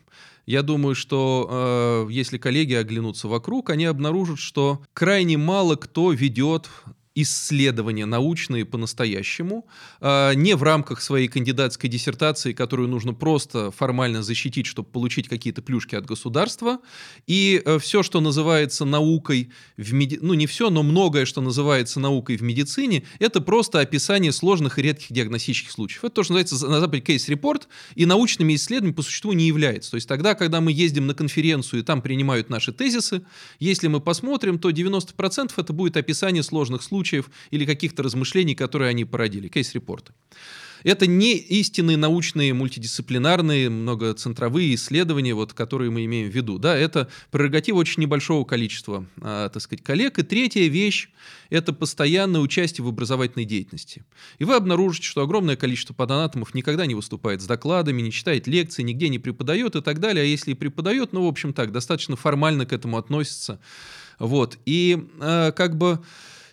[0.46, 6.68] Я думаю, что э, если коллеги оглянутся вокруг, они обнаружат, что крайне мало кто ведет
[7.14, 9.66] исследования научные по-настоящему,
[10.00, 15.62] а, не в рамках своей кандидатской диссертации, которую нужно просто формально защитить, чтобы получить какие-то
[15.62, 16.78] плюшки от государства,
[17.26, 20.18] и э, все, что называется наукой в меди...
[20.20, 24.82] ну не все, но многое, что называется наукой в медицине, это просто описание сложных и
[24.82, 26.04] редких диагностических случаев.
[26.04, 29.90] Это то, что называется на Западе кейс-репорт, и научными исследованиями по существу не является.
[29.90, 33.22] То есть тогда, когда мы ездим на конференцию и там принимают наши тезисы,
[33.58, 38.90] если мы посмотрим, то 90% это будет описание сложных случаев, случаев или каких-то размышлений, которые
[38.90, 40.12] они породили, кейс-репорты.
[40.84, 46.58] Это не истинные научные мультидисциплинарные многоцентровые исследования, вот, которые мы имеем в виду.
[46.58, 50.18] Да, это прерогатива очень небольшого количества а, так сказать, коллег.
[50.18, 51.08] И третья вещь–
[51.50, 54.04] это постоянное участие в образовательной деятельности.
[54.40, 58.82] И вы обнаружите, что огромное количество подонатомов никогда не выступает с докладами, не читает лекции,
[58.82, 60.24] нигде не преподает и так далее.
[60.24, 63.60] А если и преподает, ну, в общем так, достаточно формально к этому относится.
[64.18, 64.58] Вот.
[64.66, 66.00] И э, как бы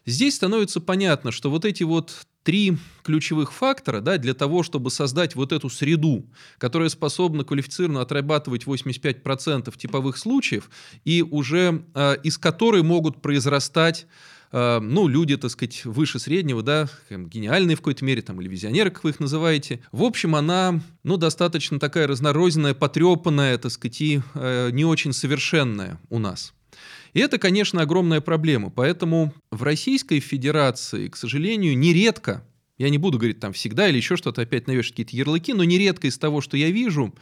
[0.05, 5.35] Здесь становится понятно, что вот эти вот три ключевых фактора да, для того, чтобы создать
[5.35, 6.25] вот эту среду,
[6.57, 10.69] которая способна квалифицированно отрабатывать 85% типовых случаев,
[11.03, 14.07] и уже э, из которой могут произрастать
[14.51, 18.89] э, ну, люди, так сказать, выше среднего, да, гениальные в какой-то мере, там, или визионеры,
[18.89, 19.81] как вы их называете.
[19.91, 25.99] В общем, она, ну, достаточно такая разнорозненная, потрепанная, так сказать, и э, не очень совершенная
[26.09, 26.53] у нас.
[27.13, 28.69] И это, конечно, огромная проблема.
[28.69, 32.43] Поэтому в Российской Федерации, к сожалению, нередко,
[32.77, 36.07] я не буду говорить там всегда или еще что-то, опять навешать какие-то ярлыки, но нередко
[36.07, 37.13] из того, что я вижу,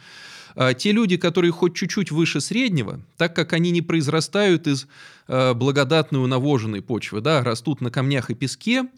[0.54, 4.86] а, те люди, которые хоть чуть-чуть выше среднего, так как они не произрастают из
[5.28, 8.88] э, благодатной унавоженной почвы, да, растут на камнях и песке,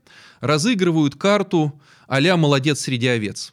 [0.40, 3.53] разыгрывают карту а-ля «молодец среди овец».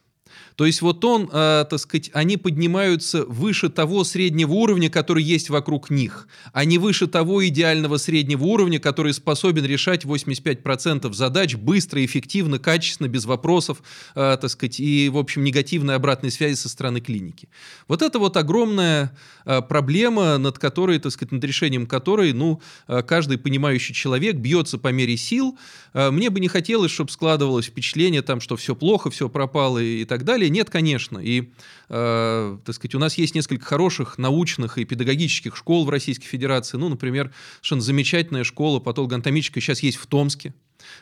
[0.57, 5.51] То есть вот он, э, так сказать, они поднимаются выше того среднего уровня, который есть
[5.51, 12.03] вокруг них, а не выше того идеального среднего уровня, который способен решать 85% задач быстро,
[12.03, 13.83] эффективно, качественно, без вопросов,
[14.15, 17.49] э, так сказать, и, в общем, негативной обратной связи со стороны клиники.
[17.87, 19.15] Вот это вот огромная
[19.45, 24.87] э, проблема, над которой, так сказать, над решением которой, ну, каждый понимающий человек бьется по
[24.87, 25.55] мере сил.
[25.93, 30.01] Э, мне бы не хотелось, чтобы складывалось впечатление, там, что все плохо, все пропало и,
[30.01, 30.59] и так далее далее.
[30.59, 31.19] Нет, конечно.
[31.19, 31.51] И,
[31.89, 36.77] э, так сказать, у нас есть несколько хороших научных и педагогических школ в Российской Федерации.
[36.77, 40.53] Ну, например, совершенно замечательная школа патологоанатомическая сейчас есть в Томске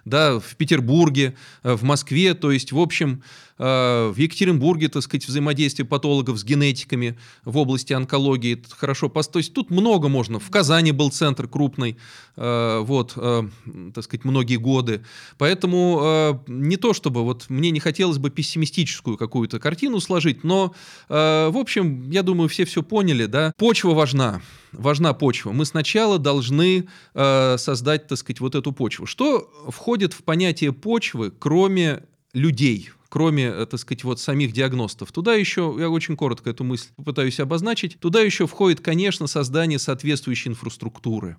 [0.05, 3.23] да, в Петербурге, э, в Москве, то есть, в общем,
[3.57, 9.71] в Екатеринбурге, так сказать, взаимодействие патологов с генетиками в области онкологии, хорошо, то есть тут
[9.71, 11.97] много можно, в Казани был центр крупный,
[12.35, 15.05] э, вот, так сказать, многие годы,
[15.37, 20.73] поэтому не то чтобы, вот мне не хотелось бы пессимистическую какую-то картину сложить, но,
[21.07, 24.41] в общем, я думаю, все все поняли, да, почва важна,
[24.73, 25.51] важна почва.
[25.53, 29.05] Мы сначала должны создать, так сказать, вот эту почву.
[29.05, 35.09] Что входит в понятие почвы, кроме людей, кроме, э, так сказать, вот самих диагностов.
[35.13, 40.49] Туда еще, я очень коротко эту мысль попытаюсь обозначить, туда еще входит, конечно, создание соответствующей
[40.49, 41.37] инфраструктуры.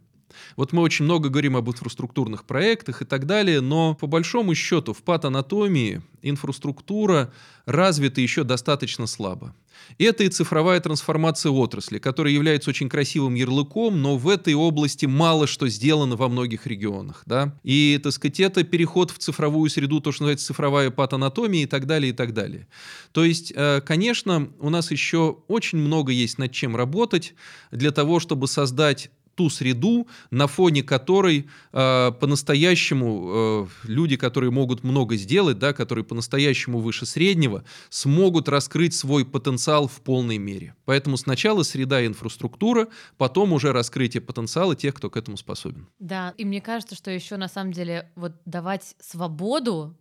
[0.56, 4.92] Вот мы очень много говорим об инфраструктурных проектах и так далее, но по большому счету
[4.92, 7.32] в патанатомии инфраструктура
[7.64, 9.54] развита еще достаточно слабо.
[9.98, 15.46] Это и цифровая трансформация отрасли, которая является очень красивым ярлыком, но в этой области мало
[15.46, 17.22] что сделано во многих регионах.
[17.26, 17.58] Да?
[17.62, 21.86] И, так сказать, это переход в цифровую среду, то, что называется цифровая патанатомия и так
[21.86, 22.68] далее, и так далее.
[23.12, 27.34] То есть, э, конечно, у нас еще очень много есть над чем работать
[27.70, 34.82] для того, чтобы создать ту среду, на фоне которой э, по-настоящему э, люди, которые могут
[34.82, 40.74] много сделать, да, которые по-настоящему выше среднего, смогут раскрыть свой потенциал в полной мере.
[40.86, 45.86] Поэтому сначала среда и инфраструктура, потом уже раскрытие потенциала тех, кто к этому способен.
[45.98, 49.94] Да, и мне кажется, что еще на самом деле вот давать свободу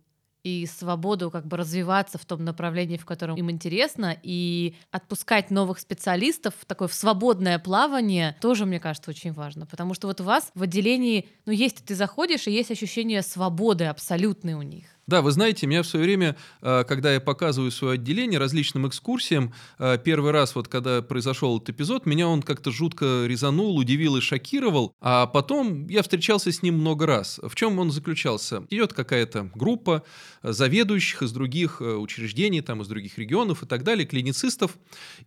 [0.46, 5.80] и свободу как бы развиваться в том направлении, в котором им интересно, и отпускать новых
[5.80, 9.66] специалистов в такое в свободное плавание тоже, мне кажется, очень важно.
[9.66, 13.86] Потому что вот у вас в отделении, ну, есть ты заходишь, и есть ощущение свободы
[13.86, 14.86] абсолютной у них.
[15.08, 19.54] Да, вы знаете, меня в свое время, э, когда я показываю свое отделение различным экскурсиям,
[19.78, 24.20] э, первый раз, вот когда произошел этот эпизод, меня он как-то жутко резанул, удивил и
[24.20, 27.38] шокировал, а потом я встречался с ним много раз.
[27.40, 28.66] В чем он заключался?
[28.68, 30.02] Идет какая-то группа
[30.42, 34.76] заведующих из других э, учреждений, там, из других регионов и так далее, клиницистов,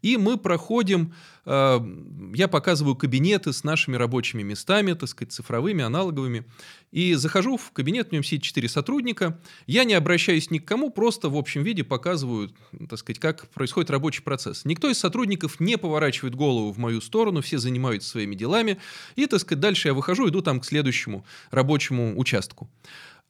[0.02, 1.14] и мы проходим,
[1.46, 6.46] я показываю кабинеты с нашими рабочими местами, так сказать, цифровыми, аналоговыми,
[6.92, 9.40] и захожу в кабинет, в нем сидит четыре сотрудника,
[9.72, 12.50] я не обращаюсь ни к кому, просто в общем виде показываю,
[12.90, 14.66] так сказать, как происходит рабочий процесс.
[14.66, 18.80] Никто из сотрудников не поворачивает голову в мою сторону, все занимаются своими делами.
[19.16, 22.68] И, так сказать, дальше я выхожу, иду там к следующему рабочему участку.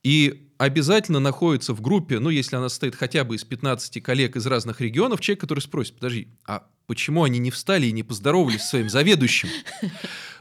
[0.02, 4.48] И обязательно находится в группе, ну, если она состоит хотя бы из 15 коллег из
[4.48, 8.70] разных регионов, человек, который спросит, подожди, а почему они не встали и не поздоровались с
[8.70, 9.50] своим заведующим?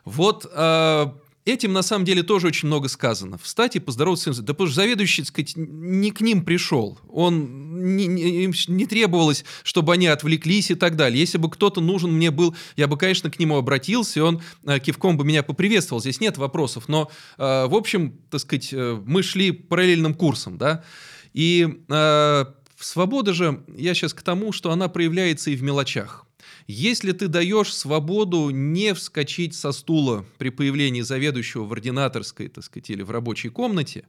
[0.04, 1.18] Вот а,
[1.48, 3.38] Этим, на самом деле, тоже очень много сказано.
[3.38, 4.34] Встать и поздороваться.
[4.42, 6.98] Да потому что заведующий, так сказать, не к ним пришел.
[7.08, 11.18] Он не, не, им не требовалось, чтобы они отвлеклись и так далее.
[11.18, 14.78] Если бы кто-то нужен мне был, я бы, конечно, к нему обратился, и он э,
[14.78, 16.02] кивком бы меня поприветствовал.
[16.02, 16.86] Здесь нет вопросов.
[16.86, 20.84] Но, э, в общем, так сказать, э, мы шли параллельным курсом, да.
[21.32, 22.44] И э,
[22.78, 26.26] свобода же, я сейчас к тому, что она проявляется и в мелочах.
[26.70, 32.90] Если ты даешь свободу не вскочить со стула при появлении заведующего в ординаторской, так сказать,
[32.90, 34.04] или в рабочей комнате,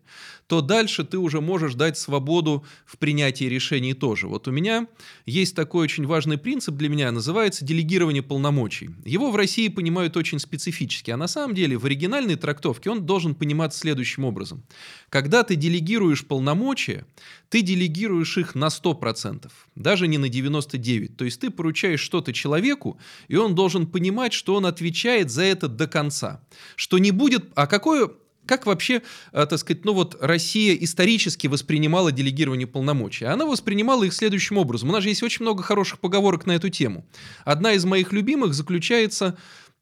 [0.46, 4.28] то дальше ты уже можешь дать свободу в принятии решений тоже.
[4.28, 4.88] Вот у меня
[5.26, 8.90] есть такой очень важный принцип для меня, называется делегирование полномочий.
[9.06, 13.36] Его в России понимают очень специфически, а на самом деле в оригинальной трактовке он должен
[13.36, 14.66] пониматься следующим образом.
[15.08, 17.06] Когда ты делегируешь полномочия,
[17.48, 21.16] ты делегируешь их на 100%, даже не на 99%.
[21.16, 22.49] То есть ты поручаешь что-то человеку,
[23.28, 26.42] и он должен понимать, что он отвечает за это до конца.
[26.76, 27.46] Что не будет...
[27.56, 28.10] А какое
[28.50, 33.26] как вообще, э, так сказать, ну вот Россия исторически воспринимала делегирование полномочий?
[33.26, 34.90] Она воспринимала их следующим образом.
[34.90, 37.06] У нас же есть очень много хороших поговорок на эту тему.
[37.46, 39.38] Одна из моих любимых заключается,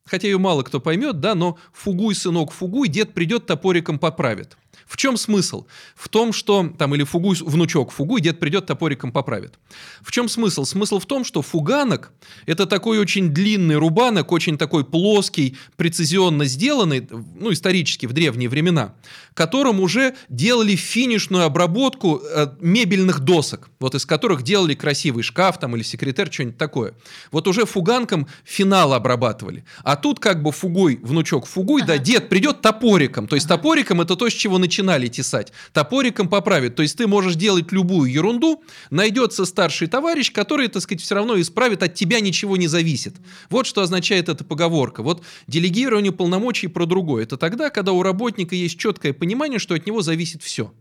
[0.06, 4.58] хотя ее мало кто поймет, да, но «фугуй, сынок, фугуй, дед придет, топориком поправит».
[4.88, 5.66] В чем смысл?
[5.96, 9.56] В том, что там или фугуй, внучок фугуй, дед придет, топориком поправит.
[10.02, 10.64] В чем смысл?
[10.64, 12.12] Смысл в том, что фуганок–
[12.46, 18.94] это такой очень длинный рубанок, очень такой плоский, прецизионно сделанный, ну, исторически, в древние времена,
[19.34, 25.76] которым уже делали финишную обработку э, мебельных досок, вот из которых делали красивый шкаф там
[25.76, 26.94] или секретарь, что-нибудь такое.
[27.32, 29.66] Вот уже фуганком финал обрабатывали.
[29.84, 31.94] А тут как бы фугуй, внучок фугуй, ага.
[31.94, 33.28] да, дед придет топориком.
[33.28, 33.58] То есть ага.
[33.58, 35.52] топориком это то, с чего начинали тесать.
[35.74, 36.76] Топориком поправит.
[36.76, 41.40] То есть ты можешь делать любую ерунду, найдется старший товарищ, который, так сказать, все равно
[41.40, 43.16] исправит, от тебя ничего не зависит.
[43.50, 45.02] Вот что означает эта поговорка.
[45.02, 47.24] Вот делегирование полномочий про другое.
[47.24, 50.72] Это тогда, когда у работника есть четкое понимание, что от него зависит все.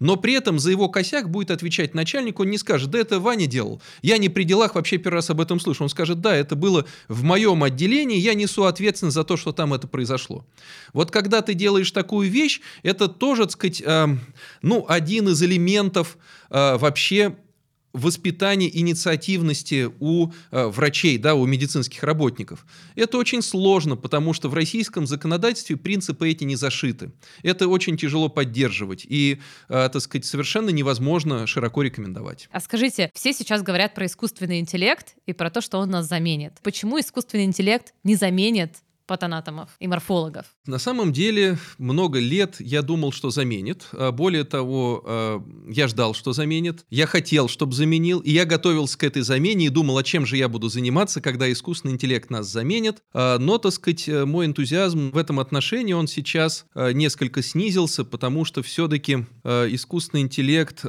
[0.00, 3.46] Но при этом за его косяк будет отвечать начальник, он не скажет, да это Ваня
[3.46, 5.84] делал, я не при делах вообще первый раз об этом слышу.
[5.84, 9.74] Он скажет, да, это было в моем отделении, я несу ответственность за то, что там
[9.74, 10.46] это произошло.
[10.92, 14.06] Вот когда ты делаешь такую вещь, это тоже, так сказать, э,
[14.62, 16.18] ну, один из элементов
[16.50, 17.36] э, вообще
[17.94, 22.66] воспитание инициативности у э, врачей, да, у медицинских работников.
[22.96, 27.12] Это очень сложно, потому что в российском законодательстве принципы эти не зашиты.
[27.44, 32.48] Это очень тяжело поддерживать и, э, так сказать, совершенно невозможно широко рекомендовать.
[32.50, 36.54] А скажите, все сейчас говорят про искусственный интеллект и про то, что он нас заменит.
[36.64, 40.46] Почему искусственный интеллект не заменит патанатомов и морфологов?
[40.66, 43.86] На самом деле много лет я думал, что заменит.
[43.92, 46.84] А более того, а, я ждал, что заменит.
[46.90, 48.20] Я хотел, чтобы заменил.
[48.20, 51.50] И я готовился к этой замене и думал, а чем же я буду заниматься, когда
[51.50, 53.02] искусственный интеллект нас заменит.
[53.12, 58.62] А, но, так сказать, мой энтузиазм в этом отношении, он сейчас несколько снизился, потому что
[58.62, 60.84] все-таки искусственный интеллект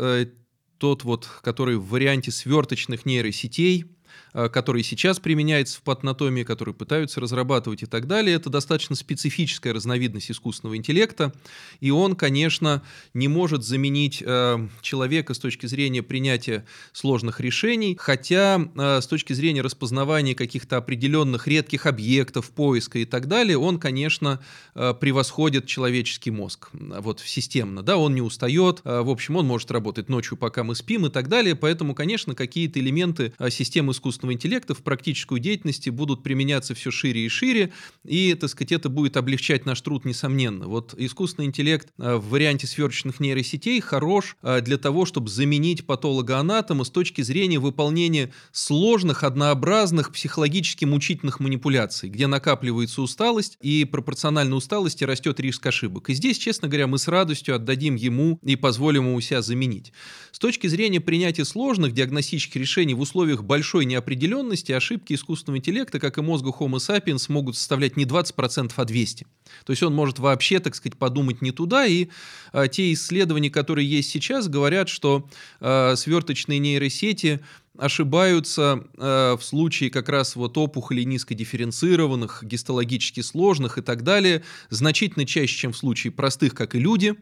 [0.78, 3.95] тот вот, который в варианте сверточных нейросетей, э,
[4.34, 10.32] который сейчас применяется в патанатомии, который пытаются разрабатывать и так далее, это достаточно специфическая разновидность
[10.32, 11.34] искусственного интеллекта,
[11.80, 18.60] и он, конечно, не может заменить э, человека с точки зрения принятия сложных решений, хотя
[18.76, 24.40] э, с точки зрения распознавания каких-то определенных редких объектов, поиска и так далее, он, конечно,
[24.76, 29.72] э, превосходит человеческий мозг, вот системно, да, он не устает, э, в общем, он может
[29.72, 34.05] работать ночью, пока мы спим и так далее, поэтому, конечно, какие-то элементы э, системы искусственного
[34.06, 37.72] интеллекта в практической деятельности будут применяться все шире и шире,
[38.04, 40.68] и, так сказать, это будет облегчать наш труд, несомненно.
[40.68, 47.22] Вот искусственный интеллект в варианте сверочных нейросетей хорош для того, чтобы заменить патологоанатома с точки
[47.22, 55.66] зрения выполнения сложных, однообразных, психологически мучительных манипуляций, где накапливается усталость, и пропорционально усталости растет риск
[55.66, 56.10] ошибок.
[56.10, 59.94] И здесь, честно говоря, мы с радостью отдадим ему и позволим ему себя заменить.
[60.32, 66.18] С точки зрения принятия сложных диагностических решений в условиях большой неопределенности, ошибки искусственного интеллекта, как
[66.18, 69.26] и мозга Homo sapiens, могут составлять не 20%, а 200%.
[69.66, 72.08] То есть он может вообще, так сказать, подумать не туда, и
[72.52, 75.30] а, те исследования, которые есть сейчас, говорят, что
[75.62, 77.42] а, сверточные нейросети
[77.78, 85.26] ошибаются э, в случае как раз вот опухолей низкодифференцированных, гистологически сложных и так далее, значительно
[85.26, 87.16] чаще, чем в случае простых, как и люди.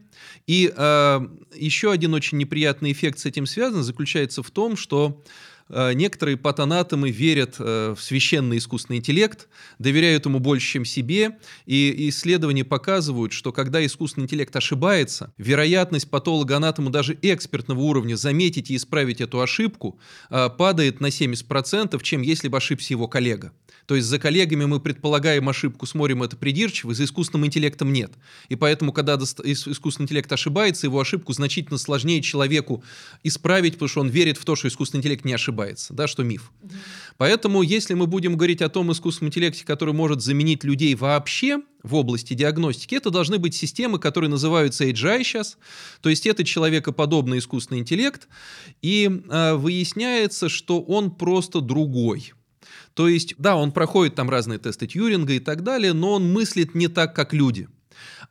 [0.46, 1.20] И э,
[1.56, 5.22] еще один очень неприятный эффект с этим связан заключается в том, что
[5.68, 9.48] некоторые патанатомы верят э, в священный искусственный интеллект,
[9.78, 16.90] доверяют ему больше, чем себе, и исследования показывают, что когда искусственный интеллект ошибается, вероятность патологоанатома
[16.90, 19.98] даже экспертного уровня заметить и исправить эту ошибку
[20.30, 23.52] э, падает на 70%, чем если бы ошибся его коллега.
[23.86, 28.12] То есть за коллегами мы предполагаем ошибку, смотрим это придирчиво, за искусственным интеллектом нет.
[28.48, 32.82] И поэтому, когда искусственный интеллект ошибается, его ошибку значительно сложнее человеку
[33.22, 35.53] исправить, потому что он верит в то, что искусственный интеллект не ошибается,
[35.94, 36.52] да, что миф.
[37.16, 41.94] Поэтому, если мы будем говорить о том искусственном интеллекте, который может заменить людей вообще, в
[41.94, 45.58] области диагностики, это должны быть системы, которые называются AGI сейчас,
[46.00, 48.26] то есть это человекоподобный искусственный интеллект,
[48.80, 52.32] и э, выясняется, что он просто другой.
[52.94, 56.74] То есть, да, он проходит там разные тесты Тьюринга и так далее, но он мыслит
[56.74, 57.68] не так, как люди.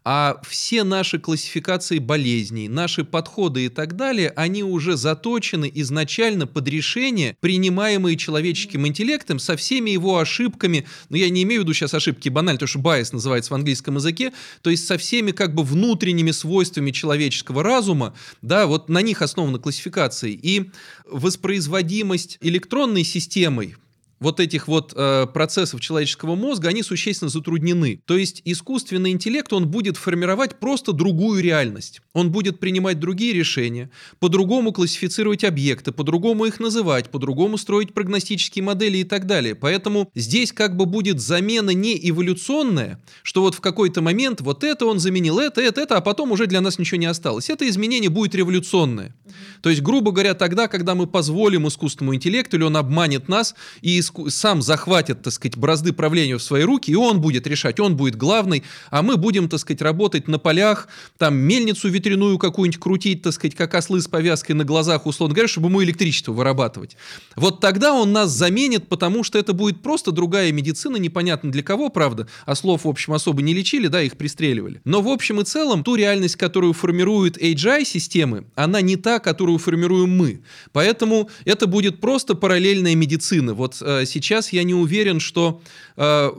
[0.05, 6.67] А все наши классификации болезней, наши подходы и так далее, они уже заточены изначально под
[6.67, 10.85] решения, принимаемые человеческим интеллектом со всеми его ошибками.
[11.09, 13.95] Но я не имею в виду сейчас ошибки банально, то что bias называется в английском
[13.95, 19.21] языке, то есть со всеми как бы внутренними свойствами человеческого разума, да, вот на них
[19.21, 20.31] основана классификация.
[20.31, 20.69] И
[21.05, 23.75] воспроизводимость электронной системой
[24.23, 28.01] вот этих вот э, процессов человеческого мозга, они существенно затруднены.
[28.05, 32.01] То есть искусственный интеллект, он будет формировать просто другую реальность.
[32.13, 38.99] Он будет принимать другие решения, по-другому классифицировать объекты, по-другому их называть, по-другому строить прогностические модели
[38.99, 39.55] и так далее.
[39.55, 44.85] Поэтому здесь как бы будет замена не эволюционная, что вот в какой-то момент вот это
[44.85, 47.49] он заменил, это, это, это, а потом уже для нас ничего не осталось.
[47.49, 49.13] Это изменение будет революционное.
[49.61, 53.99] То есть, грубо говоря, тогда, когда мы позволим искусственному интеллекту, или он обманет нас и
[54.27, 58.15] сам захватит, так сказать, бразды правления в свои руки, и он будет решать, он будет
[58.15, 60.87] главный, а мы будем, так сказать, работать на полях,
[61.17, 65.47] там мельницу ветряную какую-нибудь крутить, так сказать, как ослы с повязкой на глазах, условно говоря,
[65.47, 66.97] чтобы ему электричество вырабатывать.
[67.35, 71.89] Вот тогда он нас заменит, потому что это будет просто другая медицина, непонятно для кого,
[71.89, 74.81] правда, а слов, в общем, особо не лечили, да, их пристреливали.
[74.85, 80.09] Но в общем и целом, ту реальность, которую формируют AGI-системы, она не та, которую формируем
[80.09, 80.41] мы.
[80.71, 83.53] Поэтому это будет просто параллельная медицина.
[83.53, 85.61] Вот э, сейчас я не уверен, что
[85.97, 86.31] э,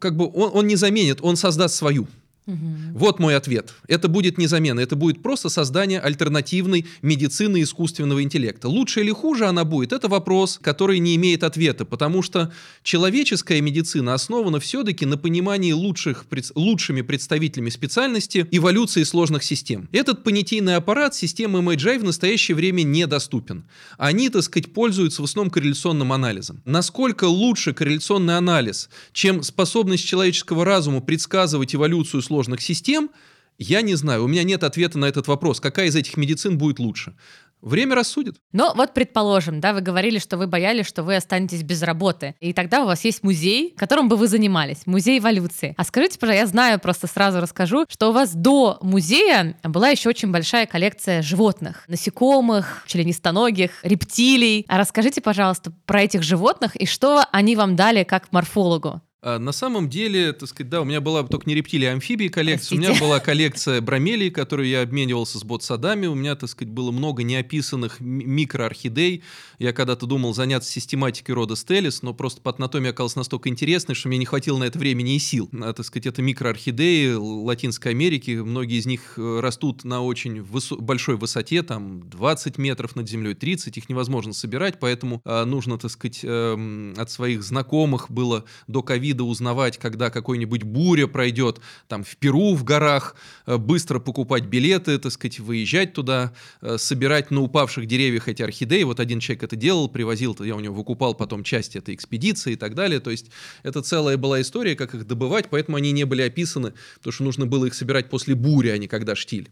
[0.00, 2.06] как бы он, он не заменит, он создаст свою.
[2.46, 2.56] Угу.
[2.94, 3.74] Вот мой ответ.
[3.88, 8.68] Это будет не замена, это будет просто создание альтернативной медицины искусственного интеллекта.
[8.68, 12.52] Лучше или хуже она будет, это вопрос, который не имеет ответа, потому что
[12.84, 16.24] человеческая медицина основана все-таки на понимании лучших,
[16.54, 19.88] лучшими представителями специальности эволюции сложных систем.
[19.90, 23.64] Этот понятийный аппарат системы MHI в настоящее время недоступен.
[23.98, 26.62] Они, так сказать, пользуются в основном корреляционным анализом.
[26.64, 33.10] Насколько лучше корреляционный анализ, чем способность человеческого разума предсказывать эволюцию сложных сложных систем,
[33.58, 36.78] я не знаю, у меня нет ответа на этот вопрос, какая из этих медицин будет
[36.78, 37.14] лучше.
[37.62, 38.36] Время рассудит.
[38.52, 42.34] Но вот предположим, да, вы говорили, что вы боялись, что вы останетесь без работы.
[42.38, 45.74] И тогда у вас есть музей, которым бы вы занимались, музей эволюции.
[45.78, 50.10] А скажите, пожалуйста, я знаю, просто сразу расскажу, что у вас до музея была еще
[50.10, 51.84] очень большая коллекция животных.
[51.88, 54.66] Насекомых, членистоногих, рептилий.
[54.68, 59.00] А расскажите, пожалуйста, про этих животных и что они вам дали как морфологу.
[59.28, 62.28] А, на самом деле, так сказать, да, у меня была только не рептилия, а амфибии
[62.28, 62.76] коллекция.
[62.76, 62.92] Простите.
[62.92, 66.06] У меня была коллекция, бромелей, которую я обменивался с ботсадами.
[66.06, 69.24] У меня, так сказать, было много неописанных микроорхидей.
[69.58, 74.06] Я когда-то думал заняться систематикой рода Стеллис, но просто по анатомии оказалось настолько интересной, что
[74.06, 75.50] мне не хватило на это времени и сил.
[75.60, 78.30] А, так сказать, это микроорхидеи Латинской Америки.
[78.30, 83.34] Многие из них э, растут на очень высо- большой высоте, там 20 метров над землей,
[83.34, 83.76] 30.
[83.76, 89.15] Их невозможно собирать, поэтому а, нужно, так сказать, эм, от своих знакомых было до ковида
[89.24, 95.12] узнавать, когда какой-нибудь буря пройдет, там в Перу, в горах, э, быстро покупать билеты, так
[95.12, 98.82] сказать, выезжать туда, э, собирать на упавших деревьях эти орхидеи.
[98.82, 102.56] Вот один человек это делал, привозил, я у него выкупал потом часть этой экспедиции и
[102.56, 103.00] так далее.
[103.00, 103.30] То есть
[103.62, 107.46] это целая была история, как их добывать, поэтому они не были описаны, потому что нужно
[107.46, 109.48] было их собирать после бури, а не когда штиль.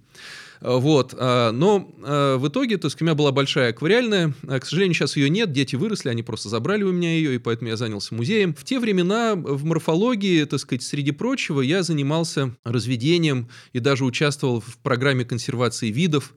[0.60, 4.64] Э, Вот, а, но э, в итоге, то есть у меня была большая аквариальная, к
[4.64, 7.76] сожалению, сейчас ее нет, дети выросли, они просто забрали у меня ее, и поэтому я
[7.76, 8.54] занялся музеем.
[8.54, 14.60] В те времена в морфологии, так сказать, среди прочего, я занимался разведением и даже участвовал
[14.60, 16.34] в программе консервации видов,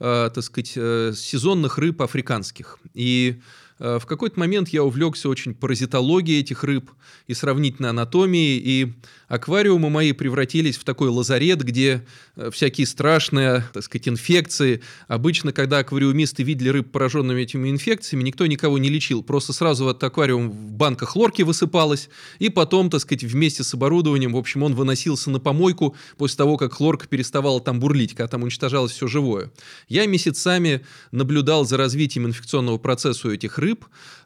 [0.00, 2.78] э, так сказать, э, сезонных рыб африканских.
[2.94, 3.42] И э,
[3.78, 6.90] в какой-то момент я увлекся очень паразитологией этих рыб
[7.26, 8.92] и сравнительной анатомией, и
[9.28, 12.04] аквариумы мои превратились в такой лазарет, где
[12.36, 14.82] э, всякие страшные, так сказать, инфекции.
[15.06, 19.22] Обычно, когда аквариумисты видели рыб, пораженными этими инфекциями, никто никого не лечил.
[19.22, 22.08] Просто сразу в аквариум в банка хлорки высыпалась,
[22.38, 26.56] и потом, так сказать, вместе с оборудованием, в общем, он выносился на помойку после того,
[26.56, 29.52] как хлорка переставала там бурлить, когда там уничтожалось все живое.
[29.88, 33.67] Я месяцами наблюдал за развитием инфекционного процесса у этих рыб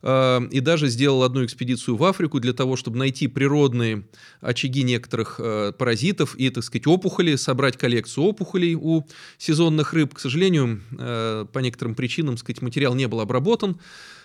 [0.02, 4.04] э, и даже сделал одну экспедицию в Африку для того, чтобы найти природные
[4.40, 9.06] очаги некоторых э, паразитов и, так сказать, опухоли, собрать коллекцию опухолей у
[9.38, 10.14] сезонных рыб.
[10.14, 13.80] К сожалению, э, по некоторым причинам, сказать, материал не был обработан,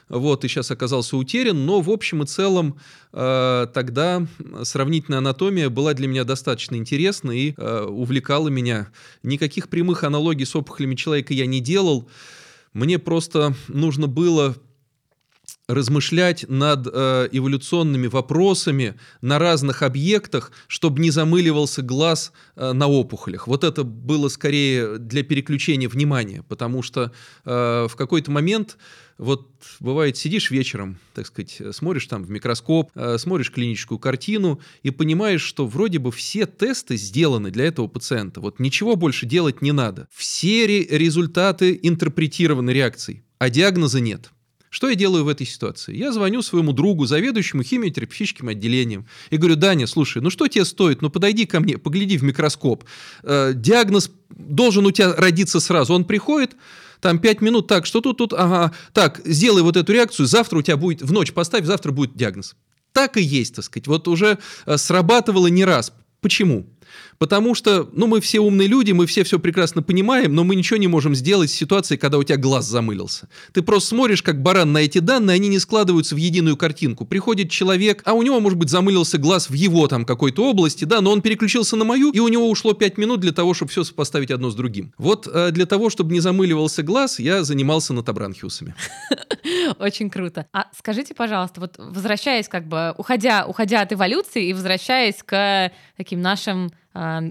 [0.09, 2.77] вот, и сейчас оказался утерян, но в общем и целом
[3.11, 4.25] э, тогда
[4.63, 8.89] сравнительная анатомия была для меня достаточно интересна и э, увлекала меня.
[9.23, 12.07] Никаких прямых аналогий с опухолями человека я не делал,
[12.73, 14.55] мне просто нужно было
[15.67, 23.47] размышлять над э, эволюционными вопросами на разных объектах, чтобы не замыливался глаз э, на опухолях.
[23.47, 27.11] Вот это было скорее для переключения внимания, потому что
[27.43, 28.77] э, в какой-то момент
[29.17, 29.49] вот
[29.79, 35.65] бывает сидишь вечером, так сказать, смотришь там в микроскоп, смотришь клиническую картину и понимаешь, что
[35.65, 38.41] вроде бы все тесты сделаны для этого пациента.
[38.41, 40.07] Вот ничего больше делать не надо.
[40.13, 44.29] Все ре- результаты интерпретированы реакцией, а диагноза нет.
[44.69, 45.95] Что я делаю в этой ситуации?
[45.95, 51.01] Я звоню своему другу, заведующему химиотерапевтическим отделением, и говорю, Даня, слушай, ну что тебе стоит?
[51.01, 52.83] Ну подойди ко мне, погляди в микроскоп.
[53.23, 55.93] Э, диагноз должен у тебя родиться сразу.
[55.93, 56.55] Он приходит,
[56.99, 60.61] там 5 минут, так, что тут, тут, ага, так, сделай вот эту реакцию, завтра у
[60.61, 62.55] тебя будет, в ночь поставь, завтра будет диагноз.
[62.91, 63.87] Так и есть, так сказать.
[63.87, 65.93] Вот уже э, срабатывало не раз.
[66.19, 66.67] Почему?
[67.17, 70.77] Потому что, ну, мы все умные люди, мы все все прекрасно понимаем, но мы ничего
[70.77, 73.27] не можем сделать в ситуации, когда у тебя глаз замылился.
[73.53, 77.05] Ты просто смотришь, как баран на эти данные, они не складываются в единую картинку.
[77.05, 81.01] Приходит человек, а у него, может быть, замылился глаз в его там какой-то области, да,
[81.01, 83.83] но он переключился на мою, и у него ушло 5 минут для того, чтобы все
[83.83, 84.93] сопоставить одно с другим.
[84.97, 88.75] Вот э, для того, чтобы не замыливался глаз, я занимался натобранхиусами.
[89.79, 90.45] Очень круто.
[90.53, 96.21] А скажите, пожалуйста, вот возвращаясь как бы, уходя, уходя от эволюции и возвращаясь к таким
[96.21, 96.71] нашим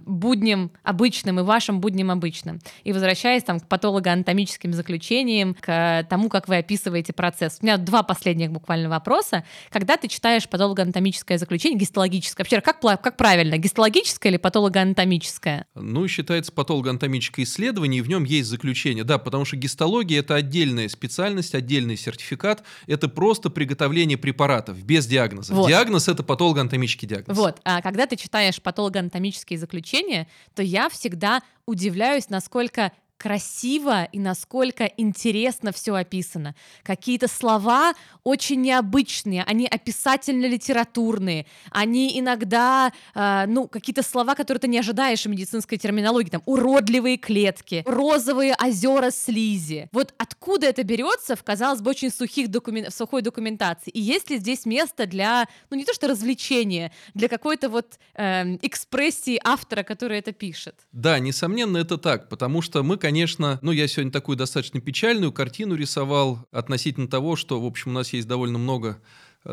[0.07, 2.61] будням обычным и вашим будням обычным.
[2.85, 7.59] И возвращаясь там к патологоанатомическим заключениям, к тому, как вы описываете процесс.
[7.61, 9.45] У меня два последних буквально вопроса.
[9.71, 15.67] Когда ты читаешь патологоанатомическое заключение, гистологическое, вообще как, как правильно, гистологическое или патологоанатомическое?
[15.75, 19.05] Ну, считается патологоанатомическое исследование, и в нем есть заключение.
[19.05, 22.63] Да, потому что гистология– это отдельная специальность, отдельный сертификат.
[22.87, 25.55] Это просто приготовление препаратов без диагноза.
[25.55, 25.69] Вот.
[25.69, 27.37] Диагноз– это патологоанатомический диагноз.
[27.37, 34.85] Вот, а когда ты читаешь патологоанатомические заключения, то я всегда удивляюсь, насколько красиво и насколько
[34.85, 36.55] интересно все описано.
[36.83, 37.95] Какие-то слова
[38.25, 45.29] очень необычные, они описательно-литературные, они иногда, э, ну, какие-то слова, которые ты не ожидаешь в
[45.29, 49.89] медицинской терминологии, там, уродливые клетки, розовые озера слизи.
[49.93, 52.91] Вот откуда это берется в, казалось бы, очень сухих докумен...
[52.91, 53.91] сухой документации?
[53.91, 58.59] И есть ли здесь место для, ну, не то что развлечения, для какой-то вот эм,
[58.63, 60.75] экспрессии автора, который это пишет?
[60.93, 65.77] Да, несомненно, это так, потому что мы, конечно, ну, я сегодня такую достаточно печальную картину
[65.77, 69.01] рисовал относительно того, что, в общем, у нас есть довольно много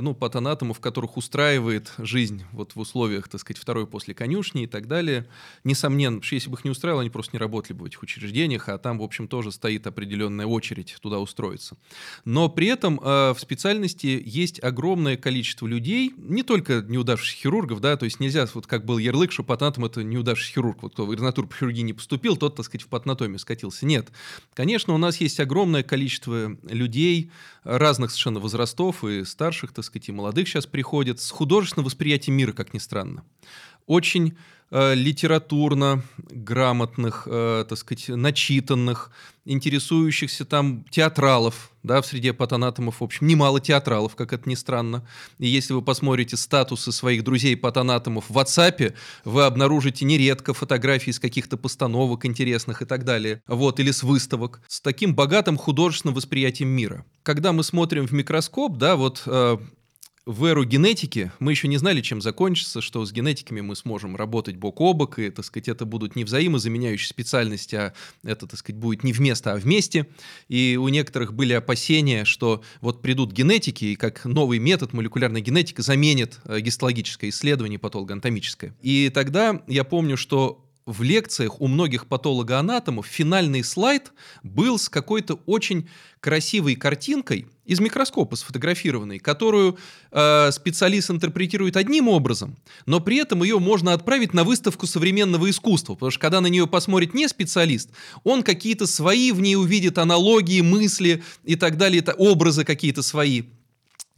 [0.01, 4.87] ну, патанатомов, которых устраивает жизнь вот в условиях, так сказать, второй после конюшни и так
[4.87, 5.27] далее.
[5.63, 8.69] Несомненно, что если бы их не устраивало, они просто не работали бы в этих учреждениях,
[8.69, 11.77] а там, в общем, тоже стоит определенная очередь туда устроиться.
[12.25, 17.97] Но при этом э, в специальности есть огромное количество людей, не только неудавшихся хирургов, да,
[17.97, 21.11] то есть нельзя, вот как был ярлык, что патанатом это неудавшийся хирург, вот кто в
[21.11, 23.85] ординатуру по хирургии не поступил, тот, так сказать, в патанатомию скатился.
[23.85, 24.09] Нет.
[24.53, 27.31] Конечно, у нас есть огромное количество людей
[27.63, 32.53] разных совершенно возрастов и старших, так сказать, и молодых сейчас приходят с художественным восприятием мира,
[32.53, 33.23] как ни странно.
[33.85, 34.35] Очень
[34.75, 39.11] Э, литературно грамотных, э, так сказать, начитанных,
[39.45, 45.07] интересующихся там театралов, да, в среде патанатомов, в общем, немало театралов, как это ни странно.
[45.37, 51.55] И если вы посмотрите статусы своих друзей-патанатомов в WhatsApp, вы обнаружите нередко фотографии из каких-то
[51.55, 57.05] постановок интересных и так далее, вот, или с выставок, с таким богатым художественным восприятием мира.
[57.21, 59.57] Когда мы смотрим в микроскоп, да, вот э,
[60.25, 64.55] в эру генетики мы еще не знали, чем закончится, что с генетиками мы сможем работать
[64.55, 67.93] бок о бок, и, так сказать, это будут не взаимозаменяющие специальности, а
[68.23, 70.07] это, так сказать, будет не вместо, а вместе.
[70.47, 75.81] И у некоторых были опасения, что вот придут генетики, и как новый метод молекулярной генетики
[75.81, 78.73] заменит э, гистологическое исследование патологоанатомическое.
[78.81, 84.11] И тогда я помню, что в лекциях у многих патологоанатомов финальный слайд
[84.43, 89.77] был с какой-то очень красивой картинкой из микроскопа сфотографированной, которую
[90.11, 95.93] э, специалист интерпретирует одним образом, но при этом ее можно отправить на выставку современного искусства,
[95.93, 97.89] потому что когда на нее посмотрит не специалист,
[98.23, 103.43] он какие-то свои в ней увидит аналогии, мысли и так далее, это образы какие-то свои.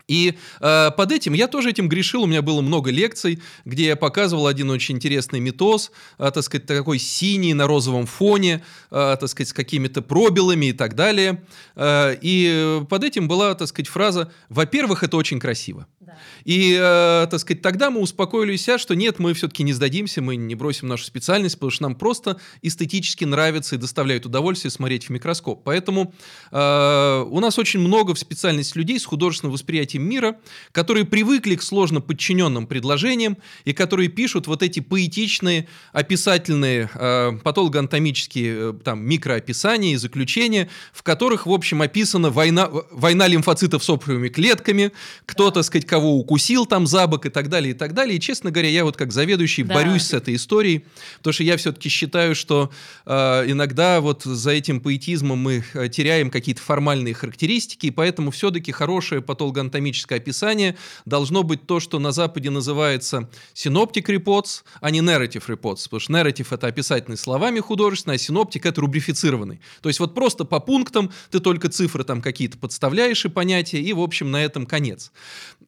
[0.07, 2.23] И э, под этим я тоже этим грешил.
[2.23, 6.65] У меня было много лекций, где я показывал один очень интересный метоз, э, так сказать,
[6.65, 11.43] такой синий на розовом фоне, э, так сказать, с какими-то пробелами и так далее.
[11.75, 15.87] Э, и под этим была, так сказать, фраза: "Во-первых, это очень красиво".
[16.43, 20.35] И, э, так сказать, тогда мы успокоили себя, что нет, мы все-таки не сдадимся, мы
[20.35, 25.09] не бросим нашу специальность, потому что нам просто эстетически нравится и доставляет удовольствие смотреть в
[25.09, 25.63] микроскоп.
[25.63, 26.13] Поэтому
[26.51, 30.37] э, у нас очень много в специальности людей с художественным восприятием мира,
[30.71, 38.55] которые привыкли к сложно подчиненным предложениям и которые пишут вот эти поэтичные, описательные, э, патологоанатомические
[38.57, 44.29] э, там, микроописания и заключения, в которых, в общем, описана война, война лимфоцитов с опухолевыми
[44.29, 44.91] клетками,
[45.25, 48.17] кто, так сказать, кого укусил там за бок и так далее, и так далее.
[48.17, 49.75] И, честно говоря, я вот как заведующий да.
[49.75, 50.85] борюсь с этой историей,
[51.17, 52.71] потому что я все-таки считаю, что
[53.05, 53.11] э,
[53.47, 59.21] иногда вот за этим поэтизмом мы э, теряем какие-то формальные характеристики, и поэтому все-таки хорошее
[59.85, 60.75] патологоанатомическое описание
[61.05, 66.13] должно быть то, что на Западе называется синоптик reports, а не narrative reports, потому что
[66.13, 69.59] narrative это описательный словами художественный, а синоптик это рубрифицированный.
[69.81, 73.93] То есть вот просто по пунктам ты только цифры там какие-то подставляешь и понятия, и
[73.93, 75.11] в общем на этом конец.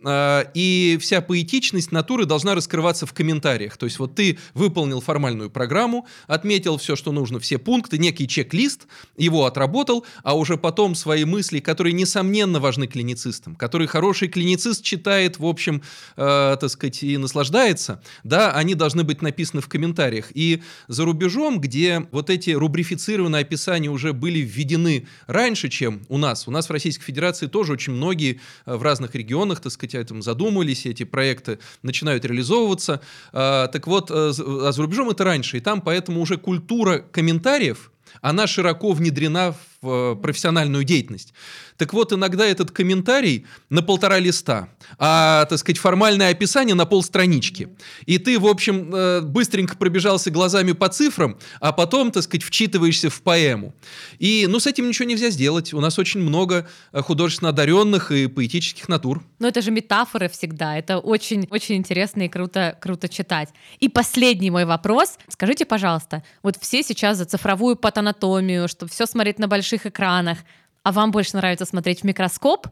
[0.04, 3.78] А, и вся поэтичность натуры должна раскрываться в комментариях.
[3.78, 8.88] То есть вот ты выполнил формальную программу, отметил все, что нужно, все пункты, некий чек-лист,
[9.18, 15.38] его отработал, а уже потом свои мысли, которые, несомненно, важны клиницистам, которые хороший клиницист читает,
[15.38, 15.82] в общем,
[16.16, 20.28] э, так сказать, и наслаждается, да, они должны быть написаны в комментариях.
[20.34, 26.48] И за рубежом, где вот эти рубрифицированные описания уже были введены раньше, чем у нас,
[26.48, 30.22] у нас в Российской Федерации тоже очень многие э, в разных регионах, так сказать, этом
[30.22, 33.02] задумывались, эти проекты начинают реализовываться.
[33.34, 37.92] А, так вот, а за рубежом это раньше, и там поэтому уже культура комментариев,
[38.22, 41.34] она широко внедрена в э, профессиональную деятельность.
[41.78, 47.70] Так вот, иногда этот комментарий на полтора листа, а, так сказать, формальное описание на полстранички.
[48.06, 53.10] И ты, в общем, э, быстренько пробежался глазами по цифрам, а потом, так сказать, вчитываешься
[53.10, 53.76] в поэму.
[54.18, 55.74] И, ну, с этим ничего нельзя сделать.
[55.74, 59.24] У нас очень много э, художественно одаренных и поэтических натур.
[59.40, 60.78] Но это же метафоры всегда.
[60.78, 63.50] Это очень, очень интересно и круто, круто читать.
[63.80, 65.18] И последний мой вопрос.
[65.28, 70.38] Скажите, пожалуйста, вот все сейчас за цифровую патанатомию, чтобы все смотреть на больших экранах.
[70.84, 72.68] А вам больше нравится смотреть в микроскоп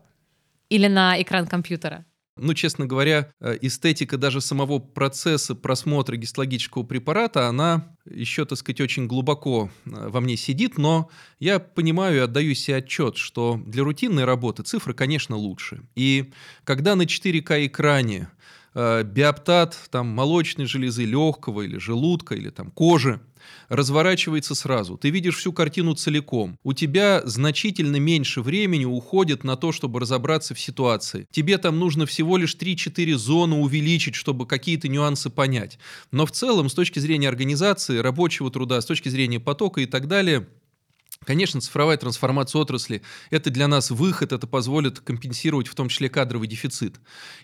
[0.70, 2.06] или на экран компьютера?
[2.38, 8.82] Ну, честно говоря, э, эстетика даже самого процесса просмотра гистологического препарата, она еще, так сказать,
[8.82, 13.84] очень глубоко э, во мне сидит, но я понимаю и отдаю себе отчет, что для
[13.84, 15.84] рутинной работы цифры, конечно, лучше.
[15.96, 16.34] И
[16.66, 18.30] когда на 4К экране
[18.76, 23.20] э, биоптат там, молочной железы легкого или желудка или там, кожи
[23.70, 24.98] разворачивается сразу.
[24.98, 26.58] Ты видишь всю картину целиком.
[26.64, 31.28] У тебя значительно меньше времени уходит на то, чтобы разобраться в ситуации.
[31.32, 35.80] Тебе там нужно всего лишь 3-4 зоны увеличить, чтобы какие-то нюансы понять.
[36.12, 40.08] Но в целом, с точки зрения организации, рабочего труда, с точки зрения потока и так
[40.08, 40.48] далее,
[41.24, 43.02] Конечно, цифровая трансформация отрасли–
[43.32, 46.96] это для нас выход, это позволит компенсировать в том числе кадровый дефицит.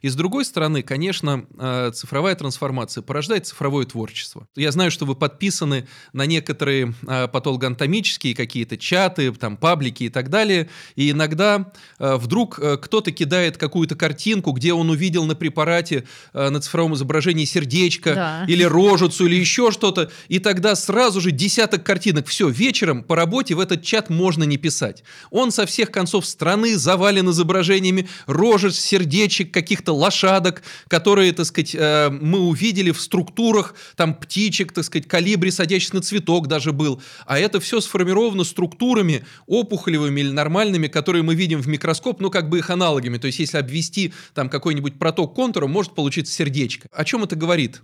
[0.01, 4.47] И с другой стороны, конечно, э, цифровая трансформация порождает цифровое творчество.
[4.55, 10.29] Я знаю, что вы подписаны на некоторые э, патологоанатомические какие-то чаты, там, паблики и так
[10.29, 16.59] далее, и иногда э, вдруг кто-то кидает какую-то картинку, где он увидел на препарате на
[16.59, 18.45] цифровом изображении сердечко да.
[18.47, 22.27] или рожицу или еще что-то, и тогда сразу же десяток картинок.
[22.27, 25.03] Все, вечером по работе в этот чат можно не писать.
[25.29, 32.09] Он со всех концов страны завален изображениями рожек, сердечек, каких-то лошадок, которые, так сказать, э,
[32.09, 37.01] мы увидели в структурах, там птичек, так сказать, калибре, садящихся на цветок даже был.
[37.25, 42.49] А это все сформировано структурами опухолевыми или нормальными, которые мы видим в микроскоп, ну, как
[42.49, 43.17] бы их аналогами.
[43.17, 46.87] То есть, если обвести там какой-нибудь проток контура, может получиться сердечко.
[46.91, 47.81] О чем это говорит?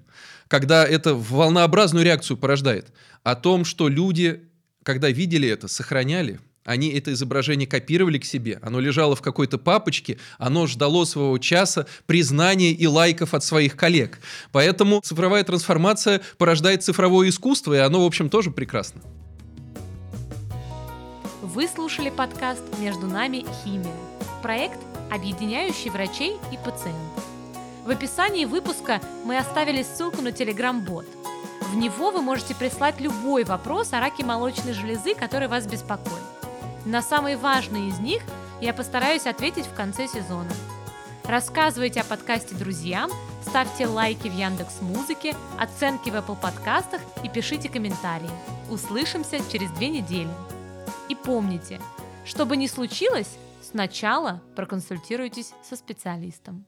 [0.47, 2.87] Когда это волнообразную реакцию порождает?
[3.23, 4.41] О том, что люди
[4.87, 10.17] когда видели это, сохраняли, они это изображение копировали к себе, оно лежало в какой-то папочке,
[10.37, 14.19] оно ждало своего часа признания и лайков от своих коллег.
[14.53, 19.01] Поэтому цифровая трансформация порождает цифровое искусство, и оно, в общем, тоже прекрасно.
[21.41, 23.91] Вы слушали подкаст «Между нами химия»–
[24.41, 24.79] проект,
[25.11, 27.25] объединяющий врачей и пациентов.
[27.85, 31.05] В описании выпуска мы оставили ссылку на Telegram-бот–
[31.67, 36.23] в него вы можете прислать любой вопрос о раке молочной железы, который вас беспокоит.
[36.85, 38.23] На самые важные из них
[38.61, 40.51] я постараюсь ответить в конце сезона.
[41.25, 43.11] Рассказывайте о подкасте друзьям,
[43.41, 48.29] ставьте лайки в Яндекс Музыке, оценки в Apple подкастах и пишите комментарии.
[48.69, 50.31] Услышимся через две недели.
[51.09, 51.81] И помните,
[52.25, 56.65] что бы ни случилось, сначала проконсультируйтесь со специалистом.